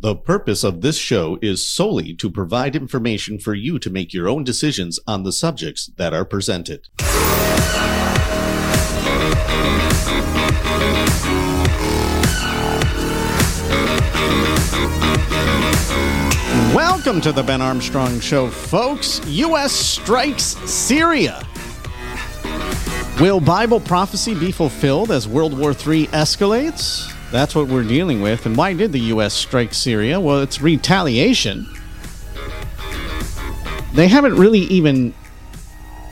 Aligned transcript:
The 0.00 0.14
purpose 0.14 0.62
of 0.62 0.80
this 0.80 0.96
show 0.96 1.40
is 1.42 1.66
solely 1.66 2.14
to 2.14 2.30
provide 2.30 2.76
information 2.76 3.40
for 3.40 3.52
you 3.52 3.80
to 3.80 3.90
make 3.90 4.14
your 4.14 4.28
own 4.28 4.44
decisions 4.44 5.00
on 5.08 5.24
the 5.24 5.32
subjects 5.32 5.90
that 5.96 6.14
are 6.14 6.24
presented. 6.24 6.86
Welcome 16.72 17.20
to 17.22 17.32
the 17.32 17.42
Ben 17.44 17.60
Armstrong 17.60 18.20
Show, 18.20 18.50
folks. 18.50 19.20
U.S. 19.26 19.72
strikes 19.72 20.44
Syria. 20.70 21.42
Will 23.20 23.40
Bible 23.40 23.80
prophecy 23.80 24.36
be 24.36 24.52
fulfilled 24.52 25.10
as 25.10 25.26
World 25.26 25.58
War 25.58 25.70
III 25.70 26.06
escalates? 26.08 27.12
That's 27.30 27.54
what 27.54 27.68
we're 27.68 27.84
dealing 27.84 28.22
with. 28.22 28.46
And 28.46 28.56
why 28.56 28.72
did 28.72 28.92
the 28.92 29.00
U.S. 29.00 29.34
strike 29.34 29.74
Syria? 29.74 30.18
Well, 30.18 30.40
it's 30.40 30.62
retaliation. 30.62 31.66
They 33.92 34.08
haven't 34.08 34.36
really 34.36 34.60
even 34.60 35.12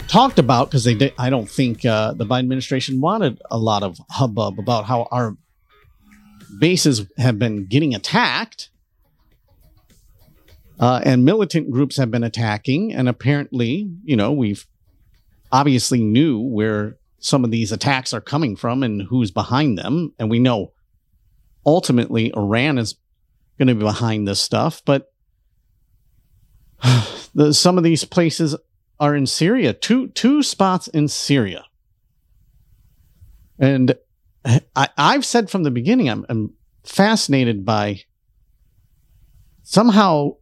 talked 0.08 0.38
about 0.38 0.68
because 0.68 0.84
they 0.84 0.94
did, 0.94 1.14
I 1.18 1.30
don't 1.30 1.48
think 1.48 1.84
uh, 1.84 2.12
the 2.12 2.26
Biden 2.26 2.40
administration 2.40 3.00
wanted 3.00 3.40
a 3.50 3.58
lot 3.58 3.82
of 3.82 3.98
hubbub 4.10 4.58
about 4.58 4.84
how 4.84 5.08
our 5.10 5.36
bases 6.58 7.06
have 7.16 7.38
been 7.38 7.66
getting 7.66 7.94
attacked. 7.94 8.70
Uh, 10.78 11.00
and 11.04 11.24
militant 11.24 11.70
groups 11.70 11.96
have 11.96 12.10
been 12.10 12.24
attacking, 12.24 12.92
and 12.92 13.08
apparently, 13.08 13.90
you 14.04 14.14
know, 14.14 14.32
we've 14.32 14.66
obviously 15.50 16.00
knew 16.00 16.38
where 16.38 16.98
some 17.18 17.44
of 17.44 17.50
these 17.50 17.72
attacks 17.72 18.12
are 18.12 18.20
coming 18.20 18.54
from 18.54 18.82
and 18.82 19.02
who's 19.02 19.30
behind 19.30 19.78
them, 19.78 20.12
and 20.18 20.28
we 20.28 20.38
know 20.38 20.72
ultimately 21.66 22.32
Iran 22.34 22.78
is 22.78 22.94
going 23.58 23.68
to 23.68 23.74
be 23.74 23.80
behind 23.80 24.26
this 24.26 24.40
stuff, 24.40 24.80
but 24.84 25.12
the, 27.34 27.52
some 27.52 27.76
of 27.76 27.84
these 27.84 28.04
places 28.04 28.56
are 28.98 29.14
in 29.14 29.26
Syria. 29.26 29.72
Two 29.72 30.08
two 30.08 30.42
spots 30.42 30.88
in 30.88 31.08
Syria, 31.08 31.64
and 33.58 33.94
I, 34.74 34.88
I've 34.96 35.24
said 35.24 35.50
from 35.50 35.64
the 35.64 35.70
beginning, 35.70 36.08
I'm, 36.08 36.24
I'm 36.28 36.54
fascinated 36.84 37.64
by 37.64 38.02
somehow 39.62 40.36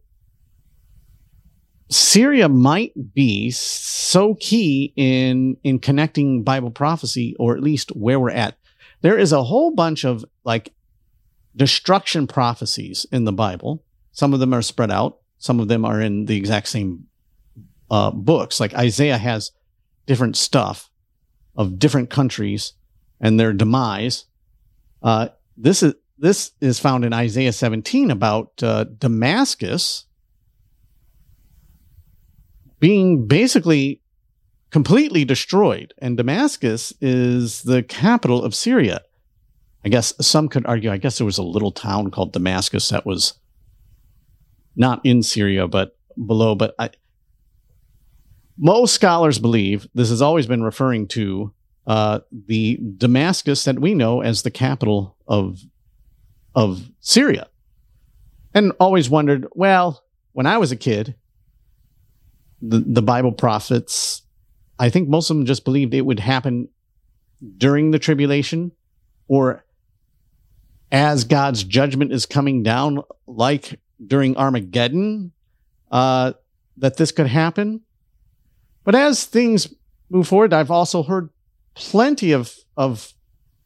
Syria 1.89 2.49
might 2.49 2.93
be 3.13 3.51
so 3.51 4.35
key 4.35 4.93
in 4.95 5.57
in 5.63 5.79
connecting 5.79 6.43
Bible 6.43 6.71
prophecy, 6.71 7.35
or 7.39 7.55
at 7.55 7.63
least 7.63 7.95
where 7.95 8.19
we're 8.19 8.29
at. 8.29 8.57
There 9.01 9.17
is 9.17 9.31
a 9.31 9.43
whole 9.43 9.71
bunch 9.71 10.03
of 10.03 10.25
like 10.43 10.73
destruction 11.55 12.27
prophecies 12.27 13.05
in 13.11 13.25
the 13.25 13.33
Bible. 13.33 13.83
Some 14.11 14.33
of 14.33 14.39
them 14.39 14.53
are 14.53 14.61
spread 14.61 14.91
out. 14.91 15.19
Some 15.37 15.59
of 15.59 15.67
them 15.67 15.85
are 15.85 16.01
in 16.01 16.25
the 16.25 16.37
exact 16.37 16.67
same 16.67 17.07
uh, 17.89 18.11
books. 18.11 18.59
Like 18.59 18.73
Isaiah 18.73 19.17
has 19.17 19.51
different 20.05 20.37
stuff 20.37 20.89
of 21.55 21.79
different 21.79 22.09
countries 22.09 22.73
and 23.19 23.39
their 23.39 23.53
demise. 23.53 24.25
Uh, 25.01 25.29
this 25.57 25.83
is 25.83 25.93
this 26.17 26.51
is 26.61 26.79
found 26.79 27.03
in 27.03 27.11
Isaiah 27.11 27.51
17 27.51 28.09
about 28.09 28.63
uh, 28.63 28.85
Damascus 28.85 30.05
being 32.79 33.27
basically 33.27 34.01
completely 34.71 35.25
destroyed. 35.25 35.93
And 35.97 36.17
Damascus 36.17 36.93
is 37.01 37.63
the 37.63 37.83
capital 37.83 38.43
of 38.43 38.55
Syria. 38.55 39.01
I 39.85 39.89
guess 39.89 40.13
some 40.19 40.49
could 40.49 40.65
argue, 40.65 40.91
I 40.91 40.97
guess 40.97 41.19
there 41.19 41.25
was 41.25 41.37
a 41.37 41.43
little 41.43 41.71
town 41.71 42.09
called 42.09 42.33
Damascus 42.33 42.89
that 42.89 43.05
was 43.05 43.35
not 44.75 44.99
in 45.05 45.21
Syria, 45.21 45.67
but 45.67 45.95
below. 46.25 46.55
But 46.55 46.73
I, 46.79 46.89
most 48.57 48.95
scholars 48.95 49.37
believe 49.37 49.87
this 49.93 50.09
has 50.09 50.23
always 50.23 50.47
been 50.47 50.63
referring 50.63 51.07
to 51.09 51.53
uh, 51.85 52.21
the 52.31 52.79
Damascus 52.97 53.63
that 53.65 53.79
we 53.79 53.93
know 53.93 54.21
as 54.21 54.41
the 54.41 54.49
capital 54.49 55.15
of 55.27 55.59
of 56.55 56.89
Syria, 56.99 57.47
and 58.55 58.71
always 58.79 59.07
wondered. 59.07 59.45
Well, 59.53 60.03
when 60.31 60.47
I 60.47 60.57
was 60.57 60.71
a 60.71 60.75
kid, 60.75 61.13
the, 62.59 62.79
the 62.79 63.03
Bible 63.03 63.33
prophets, 63.33 64.23
I 64.79 64.89
think 64.89 65.09
most 65.09 65.29
of 65.29 65.37
them 65.37 65.45
just 65.45 65.63
believed 65.63 65.93
it 65.93 66.01
would 66.01 66.19
happen 66.19 66.69
during 67.57 67.91
the 67.91 67.99
tribulation 67.99 68.71
or 69.27 69.64
as 70.95 71.25
God's 71.25 71.65
judgment 71.65 72.13
is 72.13 72.25
coming 72.25 72.63
down, 72.63 73.01
like 73.27 73.81
during 74.07 74.37
Armageddon, 74.37 75.33
uh, 75.91 76.31
that 76.77 76.95
this 76.95 77.11
could 77.11 77.27
happen. 77.27 77.81
But 78.85 78.95
as 78.95 79.25
things 79.25 79.73
move 80.09 80.25
forward, 80.25 80.53
I've 80.53 80.71
also 80.71 81.03
heard 81.03 81.31
plenty 81.73 82.31
of, 82.31 82.55
of 82.77 83.13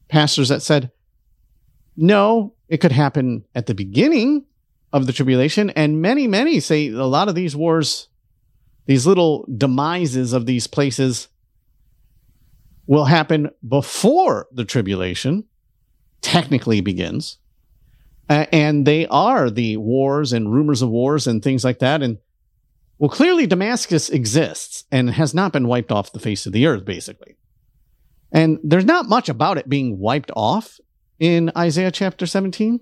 pastors 0.08 0.48
that 0.48 0.60
said, 0.60 0.90
no, 1.96 2.56
it 2.68 2.78
could 2.78 2.90
happen 2.90 3.44
at 3.54 3.66
the 3.66 3.76
beginning 3.76 4.46
of 4.92 5.06
the 5.06 5.12
tribulation. 5.12 5.70
And 5.70 6.02
many, 6.02 6.26
many 6.26 6.58
say 6.58 6.88
a 6.88 7.04
lot 7.04 7.28
of 7.28 7.36
these 7.36 7.54
wars 7.54 8.08
these 8.86 9.06
little 9.06 9.46
demises 9.56 10.32
of 10.32 10.46
these 10.46 10.66
places 10.66 11.28
will 12.88 13.04
happen 13.04 13.50
before 13.68 14.48
the 14.50 14.64
tribulation 14.64 15.44
technically 16.22 16.80
begins. 16.80 17.38
Uh, 18.28 18.46
and 18.52 18.86
they 18.86 19.06
are 19.08 19.50
the 19.50 19.76
wars 19.76 20.32
and 20.32 20.52
rumors 20.52 20.82
of 20.82 20.88
wars 20.88 21.26
and 21.26 21.42
things 21.42 21.64
like 21.64 21.80
that. 21.80 22.02
And 22.02 22.18
well, 22.98 23.10
clearly 23.10 23.46
Damascus 23.46 24.08
exists 24.08 24.84
and 24.92 25.10
has 25.10 25.34
not 25.34 25.52
been 25.52 25.66
wiped 25.66 25.90
off 25.90 26.12
the 26.12 26.20
face 26.20 26.46
of 26.46 26.52
the 26.52 26.66
earth, 26.66 26.84
basically. 26.84 27.36
And 28.30 28.58
there's 28.62 28.84
not 28.84 29.08
much 29.08 29.28
about 29.28 29.58
it 29.58 29.68
being 29.68 29.98
wiped 29.98 30.30
off 30.36 30.78
in 31.18 31.50
Isaiah 31.56 31.90
chapter 31.90 32.26
17, 32.26 32.80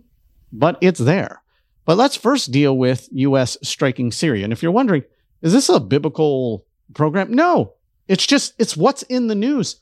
but 0.52 0.76
it's 0.80 1.00
there. 1.00 1.42
But 1.84 1.96
let's 1.96 2.16
first 2.16 2.50
deal 2.50 2.76
with 2.76 3.08
U.S. 3.12 3.56
striking 3.62 4.12
Syria. 4.12 4.44
And 4.44 4.52
if 4.52 4.62
you're 4.62 4.72
wondering, 4.72 5.04
is 5.40 5.52
this 5.52 5.68
a 5.68 5.80
biblical 5.80 6.66
program? 6.94 7.32
No, 7.32 7.74
it's 8.08 8.26
just 8.26 8.54
it's 8.58 8.76
what's 8.76 9.02
in 9.04 9.28
the 9.28 9.34
news. 9.34 9.76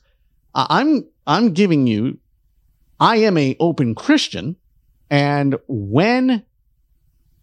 I'm 0.53 1.05
I'm 1.25 1.53
giving 1.53 1.87
you. 1.87 2.19
I 2.99 3.17
am 3.17 3.37
a 3.37 3.55
open 3.59 3.95
Christian, 3.95 4.55
and 5.09 5.57
when 5.67 6.45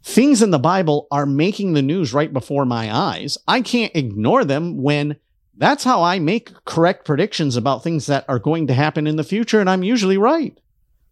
things 0.03 0.43
in 0.43 0.51
the 0.51 0.59
Bible 0.59 1.07
are 1.11 1.27
making 1.27 1.73
the 1.73 1.83
news 1.83 2.13
right 2.13 2.33
before 2.33 2.65
my 2.65 2.95
eyes, 2.95 3.39
I 3.49 3.61
can't 3.61 3.95
ignore 3.95 4.45
them 4.45 4.83
when 4.83 5.17
that's 5.57 5.85
how 5.85 6.03
I 6.03 6.19
make 6.19 6.53
correct 6.65 7.05
predictions 7.05 7.57
about 7.57 7.83
things 7.83 8.07
that 8.07 8.25
are 8.29 8.39
going 8.39 8.67
to 8.67 8.75
happen 8.75 9.07
in 9.07 9.17
the 9.17 9.25
future, 9.25 9.61
and 9.61 9.71
I'm 9.71 9.85
usually 9.85 10.19
right. 10.19 10.59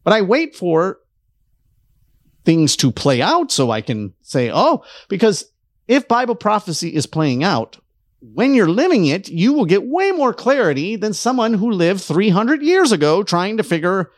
But 0.05 0.13
I 0.13 0.23
wait 0.23 0.57
for 0.57 0.99
things 2.45 2.77
to 2.77 2.91
play 2.91 3.23
out 3.23 3.53
so 3.53 3.71
I 3.71 3.81
can 3.81 4.15
say, 4.23 4.51
oh, 4.53 4.85
because 5.09 5.45
if 5.87 6.09
Bible 6.09 6.35
prophecy 6.35 6.95
is 6.95 7.07
playing 7.07 7.45
out, 7.45 7.79
when 8.21 8.55
you're 8.55 8.69
living 8.69 9.07
it, 9.07 9.29
you 9.29 9.53
will 9.53 9.65
get 9.65 9.87
way 9.87 10.13
more 10.13 10.35
clarity 10.35 10.97
than 10.97 11.13
someone 11.13 11.55
who 11.55 11.71
lived 11.71 12.01
300 12.03 12.63
years 12.63 12.93
ago 12.93 13.23
trying 13.23 13.57
to 13.57 13.63
figure, 13.63 14.11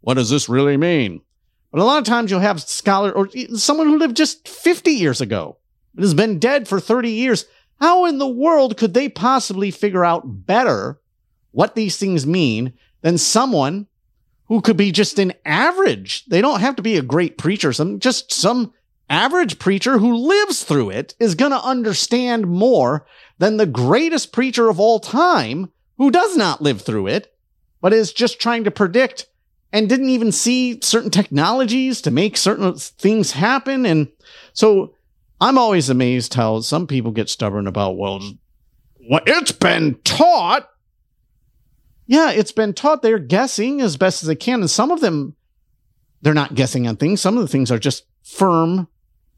what 0.00 0.14
does 0.14 0.30
this 0.30 0.48
really 0.48 0.76
mean? 0.76 1.20
But 1.70 1.80
a 1.80 1.84
lot 1.84 1.98
of 1.98 2.04
times 2.04 2.30
you'll 2.30 2.40
have 2.40 2.62
scholar 2.62 3.12
or 3.12 3.28
someone 3.54 3.88
who 3.88 3.98
lived 3.98 4.16
just 4.16 4.48
50 4.48 4.90
years 4.90 5.20
ago 5.20 5.58
and 5.94 6.04
has 6.04 6.14
been 6.14 6.38
dead 6.38 6.66
for 6.66 6.80
30 6.80 7.10
years. 7.10 7.44
How 7.80 8.06
in 8.06 8.18
the 8.18 8.28
world 8.28 8.76
could 8.76 8.94
they 8.94 9.08
possibly 9.08 9.70
figure 9.70 10.04
out 10.04 10.46
better 10.46 11.00
what 11.50 11.74
these 11.74 11.96
things 11.96 12.26
mean 12.26 12.72
than 13.02 13.18
someone 13.18 13.86
who 14.46 14.60
could 14.60 14.76
be 14.76 14.90
just 14.92 15.18
an 15.18 15.34
average? 15.44 16.24
They 16.26 16.40
don't 16.40 16.60
have 16.60 16.76
to 16.76 16.82
be 16.82 16.96
a 16.96 17.02
great 17.02 17.36
preacher, 17.36 17.72
some 17.72 17.98
just 17.98 18.32
some 18.32 18.72
average 19.10 19.58
preacher 19.58 19.98
who 19.98 20.14
lives 20.14 20.64
through 20.64 20.90
it 20.90 21.14
is 21.18 21.34
going 21.34 21.52
to 21.52 21.62
understand 21.62 22.46
more 22.46 23.06
than 23.38 23.56
the 23.56 23.66
greatest 23.66 24.32
preacher 24.32 24.68
of 24.68 24.78
all 24.78 25.00
time 25.00 25.70
who 25.96 26.10
does 26.10 26.36
not 26.36 26.62
live 26.62 26.82
through 26.82 27.06
it, 27.06 27.34
but 27.80 27.92
is 27.92 28.12
just 28.12 28.40
trying 28.40 28.64
to 28.64 28.70
predict 28.70 29.26
and 29.72 29.88
didn't 29.88 30.08
even 30.08 30.32
see 30.32 30.80
certain 30.82 31.10
technologies 31.10 32.00
to 32.02 32.10
make 32.10 32.36
certain 32.36 32.74
things 32.74 33.32
happen. 33.32 33.84
And 33.84 34.08
so 34.52 34.94
I'm 35.40 35.58
always 35.58 35.90
amazed 35.90 36.34
how 36.34 36.60
some 36.60 36.86
people 36.86 37.12
get 37.12 37.28
stubborn 37.28 37.66
about, 37.66 37.96
well, 37.96 38.20
it's 38.98 39.52
been 39.52 39.96
taught. 40.04 40.68
Yeah, 42.06 42.30
it's 42.30 42.52
been 42.52 42.72
taught. 42.72 43.02
They're 43.02 43.18
guessing 43.18 43.80
as 43.80 43.96
best 43.96 44.22
as 44.22 44.28
they 44.28 44.34
can. 44.34 44.60
And 44.60 44.70
some 44.70 44.90
of 44.90 45.00
them, 45.00 45.36
they're 46.22 46.34
not 46.34 46.54
guessing 46.54 46.88
on 46.88 46.96
things. 46.96 47.20
Some 47.20 47.36
of 47.36 47.42
the 47.42 47.48
things 47.48 47.70
are 47.70 47.78
just 47.78 48.04
firm 48.24 48.88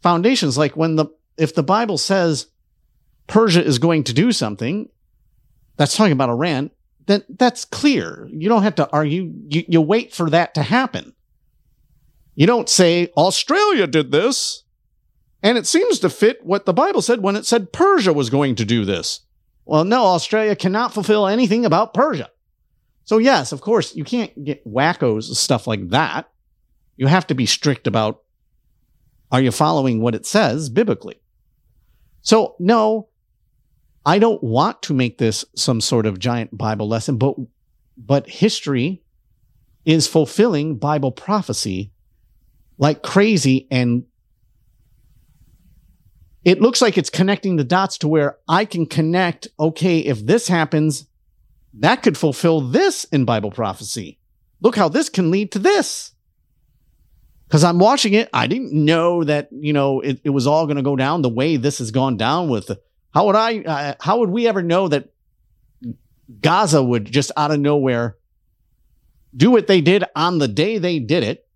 foundations. 0.03 0.56
Like 0.56 0.76
when 0.76 0.97
the, 0.97 1.06
if 1.37 1.55
the 1.55 1.62
Bible 1.62 1.99
says 1.99 2.47
Persia 3.26 3.65
is 3.65 3.79
going 3.79 4.05
to 4.05 4.12
do 4.12 4.31
something, 4.31 4.88
that's 5.76 5.97
talking 5.97 6.12
about 6.12 6.31
Iran, 6.31 6.71
then 7.06 7.25
that's 7.29 7.64
clear. 7.64 8.29
You 8.32 8.49
don't 8.49 8.62
have 8.62 8.76
to 8.76 8.91
argue. 8.91 9.32
You, 9.49 9.64
you 9.69 9.81
wait 9.81 10.12
for 10.12 10.31
that 10.31 10.55
to 10.55 10.62
happen. 10.62 11.14
You 12.35 12.47
don't 12.47 12.69
say 12.69 13.08
Australia 13.17 13.87
did 13.87 14.12
this. 14.12 14.64
And 15.43 15.56
it 15.56 15.67
seems 15.67 15.99
to 16.00 16.11
fit 16.11 16.44
what 16.44 16.67
the 16.67 16.73
Bible 16.73 17.02
said 17.02 17.23
when 17.23 17.37
it 17.37 17.47
said 17.47 17.73
Persia 17.73 18.12
was 18.12 18.31
going 18.31 18.55
to 18.56 18.64
do 18.64 18.85
this. 18.85 19.20
Well, 19.64 19.85
no, 19.85 20.05
Australia 20.05 20.55
cannot 20.56 20.93
fulfill 20.93 21.26
anything 21.26 21.64
about 21.64 21.94
Persia. 21.94 22.31
So, 23.05 23.19
yes, 23.19 23.52
of 23.52 23.61
course, 23.61 23.94
you 23.94 24.05
can't 24.05 24.44
get 24.44 24.67
wackos, 24.67 25.25
stuff 25.35 25.67
like 25.67 25.88
that. 25.91 26.31
You 26.97 27.06
have 27.06 27.26
to 27.29 27.35
be 27.35 27.47
strict 27.47 27.87
about 27.87 28.23
are 29.32 29.41
you 29.41 29.52
following 29.52 30.00
what 30.00 30.14
it 30.14 30.26
says 30.26 30.69
biblically? 30.69 31.20
So, 32.23 32.56
no, 32.58 33.10
I 34.11 34.19
don't 34.19 34.43
want 34.43 34.83
to 34.83 34.93
make 34.93 35.19
this 35.19 35.45
some 35.55 35.81
sort 35.81 36.05
of 36.05 36.19
giant 36.19 36.59
Bible 36.59 36.89
lesson, 36.89 37.17
but 37.17 37.37
but 37.97 38.29
history 38.29 39.05
is 39.85 40.09
fulfilling 40.09 40.79
Bible 40.79 41.12
prophecy 41.12 41.93
like 42.77 43.05
crazy 43.05 43.69
and 43.71 44.03
it 46.45 46.61
looks 46.61 46.83
like 46.83 46.99
it's 46.99 47.09
connecting 47.09 47.55
the 47.55 47.62
dots 47.62 47.99
to 47.99 48.09
where 48.09 48.39
I 48.49 48.65
can 48.65 48.85
connect, 48.85 49.47
okay, 49.61 50.01
if 50.01 50.27
this 50.27 50.49
happens, 50.49 51.07
that 51.75 52.03
could 52.03 52.19
fulfill 52.19 52.61
this 52.62 53.05
in 53.05 53.25
Bible 53.25 53.53
prophecy. 53.53 54.19
Look 54.61 54.75
how 54.75 54.89
this 54.89 55.09
can 55.09 55.31
lead 55.31 55.53
to 55.53 55.61
this. 55.61 56.11
Because 57.47 57.62
I'm 57.62 57.79
watching 57.79 58.15
it, 58.15 58.29
I 58.33 58.49
didn't 58.49 58.73
know 58.73 59.23
that, 59.23 59.51
you 59.53 59.73
know, 59.73 60.01
it, 60.01 60.21
it 60.25 60.31
was 60.31 60.49
all 60.49 60.67
going 60.67 60.79
to 60.79 60.83
go 60.83 60.97
down 60.97 61.23
the 61.23 61.29
way 61.29 61.57
this 61.57 61.79
has 61.79 61.93
gone 61.93 62.17
down 62.17 62.49
with. 62.49 62.77
How 63.12 63.27
would 63.27 63.37
I, 63.37 63.59
uh, 63.59 63.95
how 64.01 64.21
would 64.21 64.31
we 64.31 64.47
ever 64.47 64.62
know 64.62 64.89
that 64.89 65.09
Gaza 66.41 66.83
would 66.83 67.07
just 67.07 67.33
out 67.37 67.51
of 67.51 67.59
nowhere 67.59 68.17
do 69.37 69.51
what 69.51 69.67
they 69.67 69.81
did 69.81 70.05
on 70.15 70.39
the 70.39 70.49
day 70.49 70.79
they 70.79 70.99
did 70.99 71.25
it? 71.25 71.47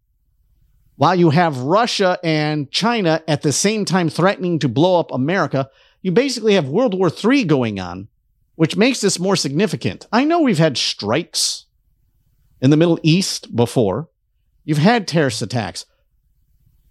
While 0.96 1.16
you 1.16 1.30
have 1.30 1.58
Russia 1.58 2.18
and 2.22 2.70
China 2.70 3.22
at 3.26 3.42
the 3.42 3.52
same 3.52 3.84
time 3.84 4.08
threatening 4.08 4.60
to 4.60 4.68
blow 4.68 5.00
up 5.00 5.10
America, 5.10 5.68
you 6.02 6.12
basically 6.12 6.54
have 6.54 6.68
World 6.68 6.94
War 6.94 7.10
III 7.10 7.44
going 7.44 7.80
on, 7.80 8.08
which 8.54 8.76
makes 8.76 9.00
this 9.00 9.18
more 9.18 9.34
significant. 9.34 10.06
I 10.12 10.24
know 10.24 10.40
we've 10.40 10.58
had 10.58 10.76
strikes 10.76 11.66
in 12.60 12.70
the 12.70 12.76
Middle 12.76 13.00
East 13.02 13.54
before. 13.56 14.08
You've 14.64 14.78
had 14.78 15.08
terrorist 15.08 15.42
attacks. 15.42 15.84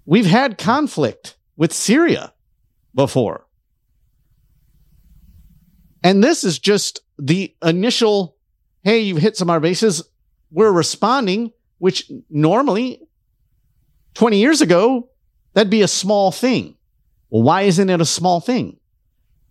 We've 0.05 0.25
had 0.25 0.57
conflict 0.57 1.37
with 1.55 1.71
Syria 1.71 2.33
before. 2.93 3.47
And 6.03 6.23
this 6.23 6.43
is 6.43 6.59
just 6.59 6.99
the 7.17 7.55
initial, 7.63 8.35
hey, 8.83 8.99
you've 8.99 9.19
hit 9.19 9.37
some 9.37 9.49
of 9.49 9.53
our 9.53 9.59
bases. 9.59 10.03
We're 10.51 10.71
responding, 10.71 11.53
which 11.79 12.11
normally 12.29 13.01
20 14.13 14.37
years 14.37 14.61
ago, 14.61 15.09
that'd 15.53 15.69
be 15.69 15.81
a 15.81 15.87
small 15.87 16.31
thing. 16.31 16.75
Well, 17.29 17.43
why 17.43 17.63
isn't 17.63 17.89
it 17.89 18.01
a 18.01 18.05
small 18.05 18.41
thing? 18.41 18.77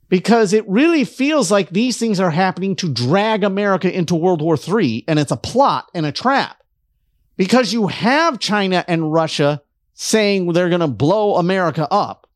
Because 0.09 0.53
it 0.53 0.69
really 0.69 1.05
feels 1.05 1.51
like 1.51 1.71
these 1.71 1.97
things 1.97 2.21
are 2.21 2.31
happening 2.31 2.77
to 2.77 2.93
drag 2.93 3.45
America 3.45 3.91
into 3.91 4.15
World 4.15 4.43
War 4.43 4.57
III, 4.57 5.05
and 5.09 5.19
it's 5.19 5.33
a 5.33 5.37
plot 5.37 5.91
and 5.95 6.05
a 6.05 6.13
trap. 6.13 6.63
Because 7.39 7.73
you 7.73 7.87
have 7.87 8.39
China 8.39 8.85
and 8.87 9.11
Russia 9.11 9.63
saying 9.95 10.53
they're 10.53 10.69
going 10.69 10.83
to 10.83 10.87
blow 10.87 11.37
America 11.37 11.89
up, 11.91 12.29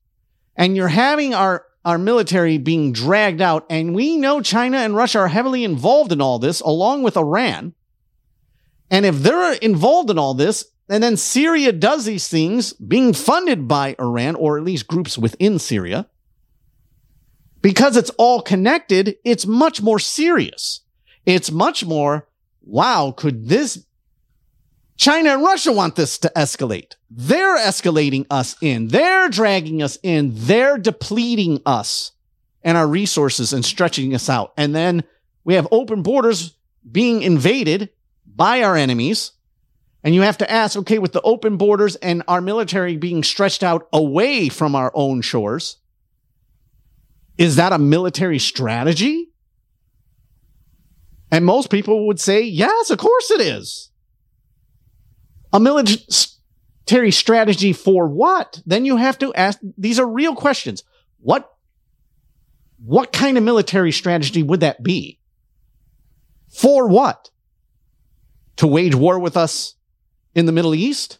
and 0.56 0.74
you're 0.74 0.88
having 0.88 1.34
our 1.34 1.66
our 1.86 1.96
military 1.98 2.58
being 2.58 2.92
dragged 2.92 3.40
out. 3.40 3.64
And 3.70 3.94
we 3.94 4.18
know 4.18 4.42
China 4.42 4.78
and 4.78 4.96
Russia 4.96 5.20
are 5.20 5.28
heavily 5.28 5.62
involved 5.62 6.10
in 6.10 6.20
all 6.20 6.40
this, 6.40 6.60
along 6.60 7.04
with 7.04 7.16
Iran. 7.16 7.74
And 8.90 9.06
if 9.06 9.22
they're 9.22 9.52
involved 9.54 10.10
in 10.10 10.18
all 10.18 10.34
this, 10.34 10.66
and 10.88 11.02
then 11.02 11.16
Syria 11.16 11.72
does 11.72 12.04
these 12.04 12.28
things 12.28 12.72
being 12.72 13.12
funded 13.12 13.68
by 13.68 13.94
Iran, 14.00 14.34
or 14.34 14.58
at 14.58 14.64
least 14.64 14.88
groups 14.88 15.16
within 15.16 15.60
Syria. 15.60 16.08
Because 17.62 17.96
it's 17.96 18.10
all 18.18 18.42
connected, 18.42 19.16
it's 19.24 19.46
much 19.46 19.80
more 19.80 19.98
serious. 19.98 20.80
It's 21.24 21.50
much 21.50 21.84
more, 21.84 22.28
wow, 22.62 23.14
could 23.16 23.48
this, 23.48 23.86
China 24.96 25.30
and 25.30 25.42
Russia 25.42 25.72
want 25.72 25.96
this 25.96 26.18
to 26.18 26.32
escalate. 26.34 26.94
They're 27.10 27.58
escalating 27.58 28.26
us 28.30 28.56
in. 28.60 28.88
They're 28.88 29.28
dragging 29.28 29.82
us 29.82 29.98
in. 30.02 30.32
They're 30.34 30.78
depleting 30.78 31.60
us 31.66 32.12
and 32.62 32.76
our 32.76 32.86
resources 32.86 33.52
and 33.52 33.64
stretching 33.64 34.14
us 34.14 34.28
out. 34.28 34.52
And 34.56 34.74
then 34.74 35.04
we 35.44 35.54
have 35.54 35.68
open 35.70 36.02
borders 36.02 36.54
being 36.90 37.22
invaded 37.22 37.90
by 38.26 38.62
our 38.62 38.76
enemies 38.76 39.32
and 40.06 40.14
you 40.14 40.22
have 40.22 40.38
to 40.38 40.48
ask, 40.48 40.78
okay, 40.78 41.00
with 41.00 41.12
the 41.12 41.20
open 41.22 41.56
borders 41.56 41.96
and 41.96 42.22
our 42.28 42.40
military 42.40 42.96
being 42.96 43.24
stretched 43.24 43.64
out 43.64 43.88
away 43.92 44.48
from 44.48 44.76
our 44.76 44.92
own 44.94 45.20
shores, 45.20 45.78
is 47.36 47.56
that 47.56 47.72
a 47.72 47.78
military 47.78 48.38
strategy? 48.38 49.32
And 51.32 51.44
most 51.44 51.70
people 51.70 52.06
would 52.06 52.20
say, 52.20 52.42
yes, 52.42 52.90
of 52.90 52.98
course 52.98 53.32
it 53.32 53.40
is. 53.40 53.90
A 55.52 55.60
military 55.60 57.10
strategy 57.10 57.72
for 57.72 58.06
what? 58.06 58.60
Then 58.66 58.84
you 58.84 58.96
have 58.96 59.18
to 59.18 59.34
ask, 59.34 59.58
these 59.76 59.98
are 59.98 60.06
real 60.06 60.34
questions. 60.34 60.82
What, 61.20 61.52
what 62.84 63.12
kind 63.12 63.38
of 63.38 63.44
military 63.44 63.92
strategy 63.92 64.42
would 64.42 64.60
that 64.60 64.82
be? 64.82 65.18
For 66.50 66.88
what? 66.88 67.30
To 68.56 68.66
wage 68.66 68.94
war 68.94 69.18
with 69.18 69.36
us 69.36 69.74
in 70.34 70.46
the 70.46 70.52
Middle 70.52 70.74
East, 70.74 71.18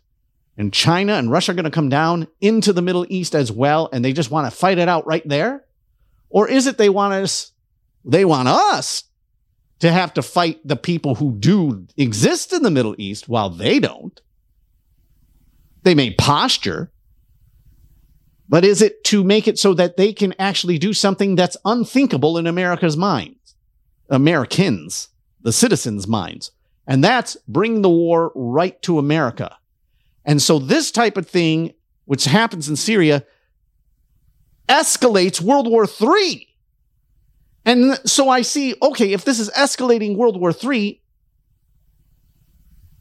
and 0.59 0.73
China 0.73 1.15
and 1.15 1.31
Russia 1.31 1.53
are 1.53 1.55
going 1.55 1.65
to 1.65 1.71
come 1.71 1.89
down 1.89 2.29
into 2.41 2.73
the 2.73 2.83
Middle 2.83 3.07
East 3.09 3.35
as 3.35 3.53
well, 3.53 3.89
and 3.93 4.05
they 4.05 4.13
just 4.13 4.31
want 4.31 4.51
to 4.51 4.57
fight 4.57 4.79
it 4.79 4.89
out 4.89 5.07
right 5.07 5.27
there? 5.29 5.65
Or 6.31 6.49
is 6.49 6.67
it 6.67 6.79
they 6.79 6.89
want 6.89 7.15
us, 7.15 7.53
they 8.05 8.25
want 8.25 8.49
us 8.49 9.05
to 9.81 9.93
have 9.93 10.15
to 10.15 10.23
fight 10.23 10.61
the 10.67 10.77
people 10.77 11.17
who 11.17 11.33
do 11.33 11.87
exist 11.97 12.53
in 12.53 12.63
the 12.63 12.71
Middle 12.71 12.95
East 12.99 13.29
while 13.29 13.51
they 13.51 13.79
don't? 13.79 14.21
They 15.83 15.95
may 15.95 16.15
posture, 16.15 16.91
but 18.49 18.65
is 18.65 18.83
it 18.83 19.05
to 19.05 19.23
make 19.23 19.47
it 19.47 19.59
so 19.59 19.75
that 19.75 19.97
they 19.97 20.13
can 20.13 20.35
actually 20.39 20.79
do 20.79 20.93
something 20.93 21.35
that's 21.37 21.57
unthinkable 21.65 22.39
in 22.39 22.47
America's 22.47 22.97
minds? 22.97 23.55
Americans, 24.09 25.09
the 25.43 25.53
citizens' 25.53 26.07
minds 26.07 26.53
and 26.87 27.03
that's 27.03 27.37
bring 27.49 27.83
the 27.83 27.91
war 27.91 28.33
right 28.35 28.81
to 28.83 28.99
America. 28.99 29.57
And 30.25 30.41
so 30.41 30.59
this 30.59 30.91
type 30.91 31.17
of 31.17 31.29
thing, 31.29 31.75
which 32.05 32.25
happens 32.25 32.69
in 32.69 32.77
Syria, 32.77 33.25
escalates 34.69 35.41
World 35.41 35.69
War 35.69 35.87
III. 35.87 36.46
And 37.67 37.99
so 38.09 38.29
I 38.29 38.43
see, 38.43 38.77
okay, 38.81 39.13
if 39.13 39.25
this 39.25 39.41
is 39.41 39.51
escalating 39.51 40.17
World 40.17 40.41
War 40.41 40.53
III, 40.53 41.03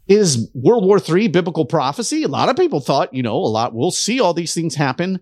is 0.08 0.50
World 0.56 0.84
War 0.86 1.00
III 1.00 1.28
biblical 1.28 1.66
prophecy? 1.66 2.24
A 2.24 2.28
lot 2.28 2.50
of 2.50 2.56
people 2.56 2.80
thought, 2.80 3.14
you 3.14 3.22
know, 3.22 3.36
a 3.36 3.46
lot, 3.46 3.76
we'll 3.76 3.92
see 3.92 4.20
all 4.20 4.34
these 4.34 4.56
things 4.56 4.74
happen 4.74 5.20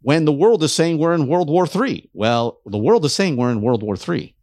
when 0.00 0.24
the 0.24 0.32
world 0.32 0.62
is 0.62 0.72
saying 0.72 0.96
we're 0.96 1.14
in 1.14 1.28
World 1.28 1.50
War 1.50 1.66
III. 1.66 2.08
Well, 2.14 2.60
the 2.64 2.78
world 2.78 3.04
is 3.04 3.14
saying 3.14 3.36
we're 3.36 3.50
in 3.50 3.60
World 3.60 3.82
War 3.82 3.96
III, 3.96 4.34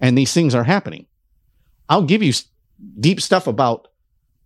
and 0.00 0.16
these 0.16 0.32
things 0.32 0.54
are 0.54 0.64
happening. 0.64 1.06
I'll 1.88 2.02
give 2.02 2.22
you 2.22 2.32
deep 3.00 3.20
stuff 3.20 3.48
about 3.48 3.88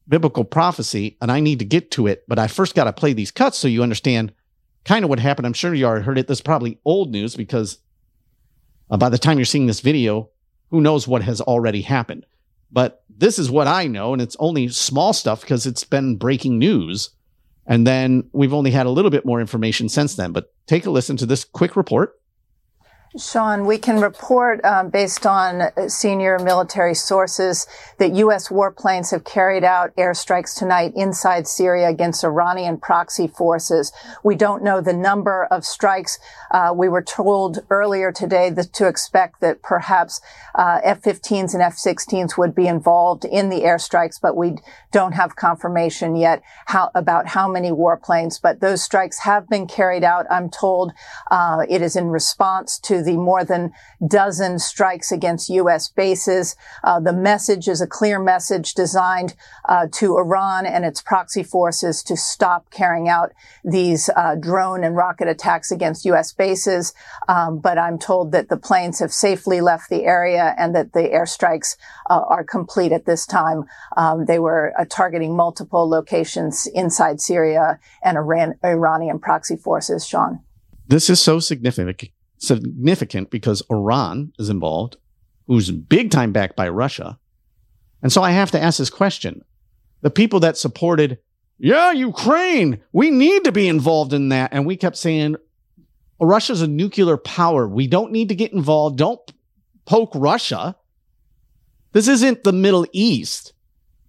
biblical 0.09 0.45
prophecy, 0.45 1.19
and 1.21 1.31
I 1.31 1.41
need 1.41 1.59
to 1.59 1.67
get 1.67 1.91
to 1.93 2.07
it, 2.07 2.25
but 2.29 2.39
I 2.39 2.47
first 2.47 2.75
got 2.75 2.85
to 2.85 2.93
play 2.95 3.13
these 3.13 3.31
cuts 3.31 3.59
so 3.59 3.69
you 3.69 3.83
understand 3.83 4.33
kind 4.85 5.05
of 5.05 5.11
what 5.11 5.19
happened. 5.19 5.47
I'm 5.47 5.53
sure 5.53 5.75
you 5.75 5.85
already 5.85 6.05
heard 6.05 6.19
it. 6.19 6.29
This 6.29 6.39
is 6.39 6.43
probably 6.43 6.79
old 6.87 7.11
news 7.11 7.37
because 7.37 7.79
uh, 8.91 8.97
by 8.97 9.09
the 9.09 9.19
time 9.19 9.39
you're 9.39 9.45
seeing 9.45 9.67
this 9.67 9.81
video, 9.81 10.31
who 10.71 10.81
knows 10.81 11.09
what 11.09 11.23
has 11.23 11.41
already 11.41 11.83
happened. 11.83 12.27
But 12.71 13.03
this 13.09 13.39
is 13.39 13.51
what 13.51 13.67
I 13.67 13.87
know, 13.87 14.13
and 14.13 14.21
it's 14.21 14.37
only 14.39 14.69
small 14.69 15.13
stuff 15.13 15.41
because 15.41 15.67
it's 15.67 15.85
been 15.85 16.17
breaking 16.17 16.59
news. 16.59 17.11
And 17.67 17.87
then 17.87 18.29
we've 18.33 18.55
only 18.55 18.71
had 18.71 18.87
a 18.87 18.91
little 18.91 19.11
bit 19.11 19.27
more 19.27 19.41
information 19.41 19.89
since 19.89 20.17
then. 20.17 20.33
But 20.33 20.53
take 20.67 20.87
a 20.87 20.91
listen 20.91 21.17
to 21.19 21.27
this 21.27 21.45
quick 21.45 21.77
report. 21.77 22.18
Sean, 23.17 23.65
we 23.65 23.79
can 23.79 24.01
report 24.03 24.63
um, 24.67 24.91
based 24.91 25.25
on 25.25 25.71
senior 25.89 26.39
military 26.39 26.95
sources 26.95 27.67
that 27.97 28.13
U.S. 28.13 28.49
warplanes 28.49 29.13
have 29.13 29.25
carried 29.25 29.65
out 29.65 29.97
airstrikes 29.97 30.55
tonight 30.55 30.93
inside 30.95 31.49
Syria 31.49 31.89
against 31.89 32.23
Iranian 32.23 32.77
proxy 32.77 33.27
forces. 33.27 33.93
We 34.23 34.35
don't 34.35 34.63
know 34.63 34.83
the 34.83 34.93
number 34.93 35.47
of 35.47 35.65
strikes. 35.65 36.19
Uh, 36.51 36.75
we 36.77 36.91
were 36.91 37.03
told 37.03 37.61
earlier 37.71 38.13
today 38.13 38.51
that 38.51 38.75
to 38.75 38.87
expect 38.87 39.41
that 39.41 39.63
perhaps 39.63 40.21
uh, 40.55 40.81
F-15s 40.85 41.55
and 41.55 41.63
F-16s 41.63 42.37
would 42.37 42.55
be 42.55 42.67
involved 42.67 43.25
in 43.25 43.49
the 43.49 43.63
airstrikes, 43.63 44.21
but 44.21 44.37
we 44.37 44.57
don't 44.93 45.13
have 45.13 45.35
confirmation 45.35 46.15
yet 46.15 46.43
how, 46.67 46.91
about 46.95 47.29
how 47.29 47.51
many 47.51 47.71
warplanes. 47.71 48.39
But 48.41 48.61
those 48.61 48.83
strikes 48.83 49.21
have 49.21 49.49
been 49.49 49.67
carried 49.67 50.05
out. 50.05 50.27
I'm 50.31 50.51
told 50.51 50.93
uh, 51.31 51.65
it 51.71 51.81
is 51.81 51.97
in 51.97 52.09
response 52.09 52.79
to 52.81 52.98
the 53.03 53.17
more 53.17 53.45
than 53.45 53.73
dozen 54.07 54.59
strikes 54.59 55.13
against 55.13 55.49
U.S. 55.51 55.89
bases. 55.89 56.57
Uh, 56.85 57.01
the 57.01 57.13
message 57.13 57.69
is 57.69 57.81
a 57.81 57.87
clear 57.87 58.19
message 58.19 58.75
designed 58.75 59.35
uh, 59.69 59.87
to 59.93 60.17
Iran 60.17 60.67
and 60.67 60.85
its 60.85 61.03
proxy 61.03 61.43
forces 61.43 62.03
to 62.05 62.17
stop 62.17 62.71
carrying 62.71 63.09
out 63.09 63.33
these 63.65 64.11
uh, 64.17 64.35
drone 64.35 64.85
and 64.85 64.97
rocket 64.97 65.29
attacks 65.29 65.71
against 65.71 66.05
U.S. 66.05 66.33
bases. 66.33 66.95
Um, 67.29 67.59
but 67.59 67.79
I'm 67.79 67.99
told 67.99 68.33
that 68.33 68.49
the 68.49 68.57
planes 68.57 68.99
have 68.99 69.13
safely 69.13 69.61
left 69.61 69.91
the 69.91 70.05
area 70.05 70.55
and 70.59 70.75
that 70.75 70.93
the 70.93 71.09
airstrikes 71.09 71.77
uh, 72.11 72.21
are 72.29 72.45
complete 72.45 72.93
at 72.93 73.07
this 73.07 73.27
time. 73.27 73.65
Um, 73.97 74.27
they 74.27 74.39
were 74.39 74.73
uh, 74.79 74.85
targeting 74.89 75.37
multiple 75.37 75.89
locations 75.89 76.67
inside 76.67 77.21
Syria 77.21 77.79
and 78.03 78.17
Iran, 78.17 78.55
Iranian 78.65 79.19
proxy 79.19 79.57
forces. 79.57 80.07
Sean, 80.07 80.41
this 80.87 81.11
is 81.11 81.21
so 81.21 81.41
significant 81.41 81.91
significant 82.39 83.31
because 83.31 83.63
Iran 83.71 84.33
is 84.39 84.49
involved, 84.49 84.97
who's 85.47 85.71
big 85.71 86.11
time 86.11 86.33
backed 86.33 86.57
by 86.57 86.69
Russia. 86.69 87.19
And 88.03 88.13
so 88.13 88.23
I 88.23 88.31
have 88.31 88.51
to 88.53 88.63
ask 88.63 88.79
this 88.79 88.91
question. 88.91 89.45
The 90.03 90.11
people 90.11 90.41
that 90.41 90.57
supported, 90.57 91.19
yeah, 91.59 91.93
Ukraine, 91.93 92.81
we 92.93 93.11
need 93.11 93.45
to 93.45 93.53
be 93.53 93.69
involved 93.69 94.13
in 94.13 94.29
that. 94.29 94.53
And 94.53 94.65
we 94.65 94.77
kept 94.77 94.97
saying, 94.97 95.37
Russia's 96.21 96.63
a 96.63 96.69
nuclear 96.69 97.17
power. 97.17 97.67
We 97.67 97.87
don't 97.87 98.13
need 98.13 98.29
to 98.29 98.35
get 98.35 98.53
involved. 98.53 98.99
Don't 98.99 99.21
poke 99.85 100.13
Russia. 100.15 100.77
This 101.93 102.09
isn't 102.09 102.45
the 102.45 102.53
Middle 102.53 102.87
East. 102.93 103.53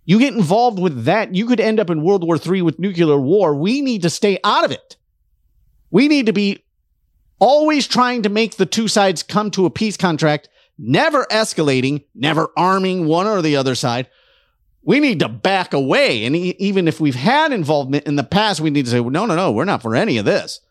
You 0.05 0.17
get 0.17 0.33
involved 0.33 0.79
with 0.79 1.05
that, 1.05 1.35
you 1.35 1.45
could 1.45 1.59
end 1.59 1.79
up 1.79 1.91
in 1.91 2.01
World 2.01 2.23
War 2.23 2.37
III 2.43 2.63
with 2.63 2.79
nuclear 2.79 3.19
war. 3.19 3.53
We 3.53 3.81
need 3.81 4.01
to 4.01 4.09
stay 4.09 4.39
out 4.43 4.65
of 4.65 4.71
it. 4.71 4.97
We 5.91 6.07
need 6.07 6.25
to 6.25 6.33
be 6.33 6.63
always 7.39 7.87
trying 7.87 8.23
to 8.23 8.29
make 8.29 8.57
the 8.57 8.65
two 8.65 8.87
sides 8.87 9.23
come 9.23 9.51
to 9.51 9.65
a 9.65 9.69
peace 9.69 9.97
contract, 9.97 10.49
never 10.77 11.25
escalating, 11.25 12.05
never 12.13 12.49
arming 12.55 13.05
one 13.05 13.27
or 13.27 13.41
the 13.41 13.55
other 13.55 13.75
side. 13.75 14.09
We 14.81 14.99
need 14.99 15.19
to 15.19 15.29
back 15.29 15.73
away. 15.73 16.25
And 16.25 16.35
even 16.35 16.87
if 16.87 16.99
we've 16.99 17.15
had 17.15 17.51
involvement 17.51 18.05
in 18.05 18.15
the 18.15 18.23
past, 18.23 18.61
we 18.61 18.69
need 18.69 18.85
to 18.85 18.91
say, 18.91 19.01
no, 19.01 19.25
no, 19.25 19.35
no, 19.35 19.51
we're 19.51 19.65
not 19.65 19.81
for 19.81 19.95
any 19.95 20.17
of 20.17 20.25
this. 20.25 20.61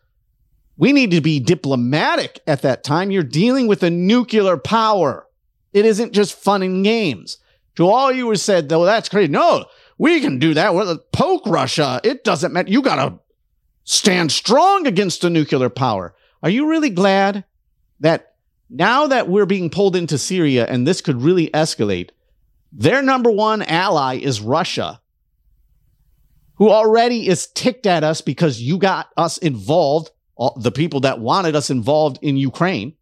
We 0.77 0.93
need 0.93 1.11
to 1.11 1.21
be 1.21 1.39
diplomatic 1.39 2.39
at 2.47 2.61
that 2.61 2.83
time. 2.83 3.11
You're 3.11 3.23
dealing 3.23 3.67
with 3.67 3.83
a 3.83 3.89
nuclear 3.89 4.57
power. 4.57 5.27
It 5.73 5.85
isn't 5.85 6.13
just 6.13 6.33
fun 6.33 6.63
and 6.63 6.83
games. 6.83 7.37
To 7.75 7.87
all 7.87 8.11
you 8.11 8.27
who 8.27 8.35
said, 8.35 8.67
though, 8.67 8.85
that's 8.85 9.09
crazy. 9.09 9.31
No, 9.31 9.65
we 9.97 10.21
can 10.21 10.39
do 10.39 10.53
that. 10.53 10.73
We're 10.73 10.97
poke 11.13 11.45
Russia. 11.45 12.01
It 12.03 12.23
doesn't 12.23 12.51
matter. 12.51 12.71
You 12.71 12.81
got 12.81 12.95
to 12.95 13.19
stand 13.83 14.31
strong 14.31 14.87
against 14.87 15.23
a 15.23 15.29
nuclear 15.29 15.69
power. 15.69 16.15
Are 16.41 16.49
you 16.49 16.69
really 16.69 16.89
glad 16.89 17.43
that 17.99 18.35
now 18.69 19.07
that 19.07 19.27
we're 19.27 19.45
being 19.45 19.69
pulled 19.69 19.95
into 19.95 20.17
Syria 20.17 20.65
and 20.65 20.87
this 20.87 21.01
could 21.01 21.21
really 21.21 21.49
escalate, 21.49 22.11
their 22.71 23.01
number 23.01 23.31
one 23.31 23.61
ally 23.63 24.17
is 24.17 24.41
Russia, 24.41 25.01
who 26.55 26.69
already 26.69 27.27
is 27.27 27.47
ticked 27.47 27.85
at 27.85 28.03
us 28.03 28.21
because 28.21 28.61
you 28.61 28.77
got 28.77 29.09
us 29.17 29.37
involved, 29.37 30.11
the 30.57 30.71
people 30.71 31.01
that 31.01 31.19
wanted 31.19 31.55
us 31.55 31.69
involved 31.69 32.19
in 32.21 32.37
Ukraine. 32.37 32.93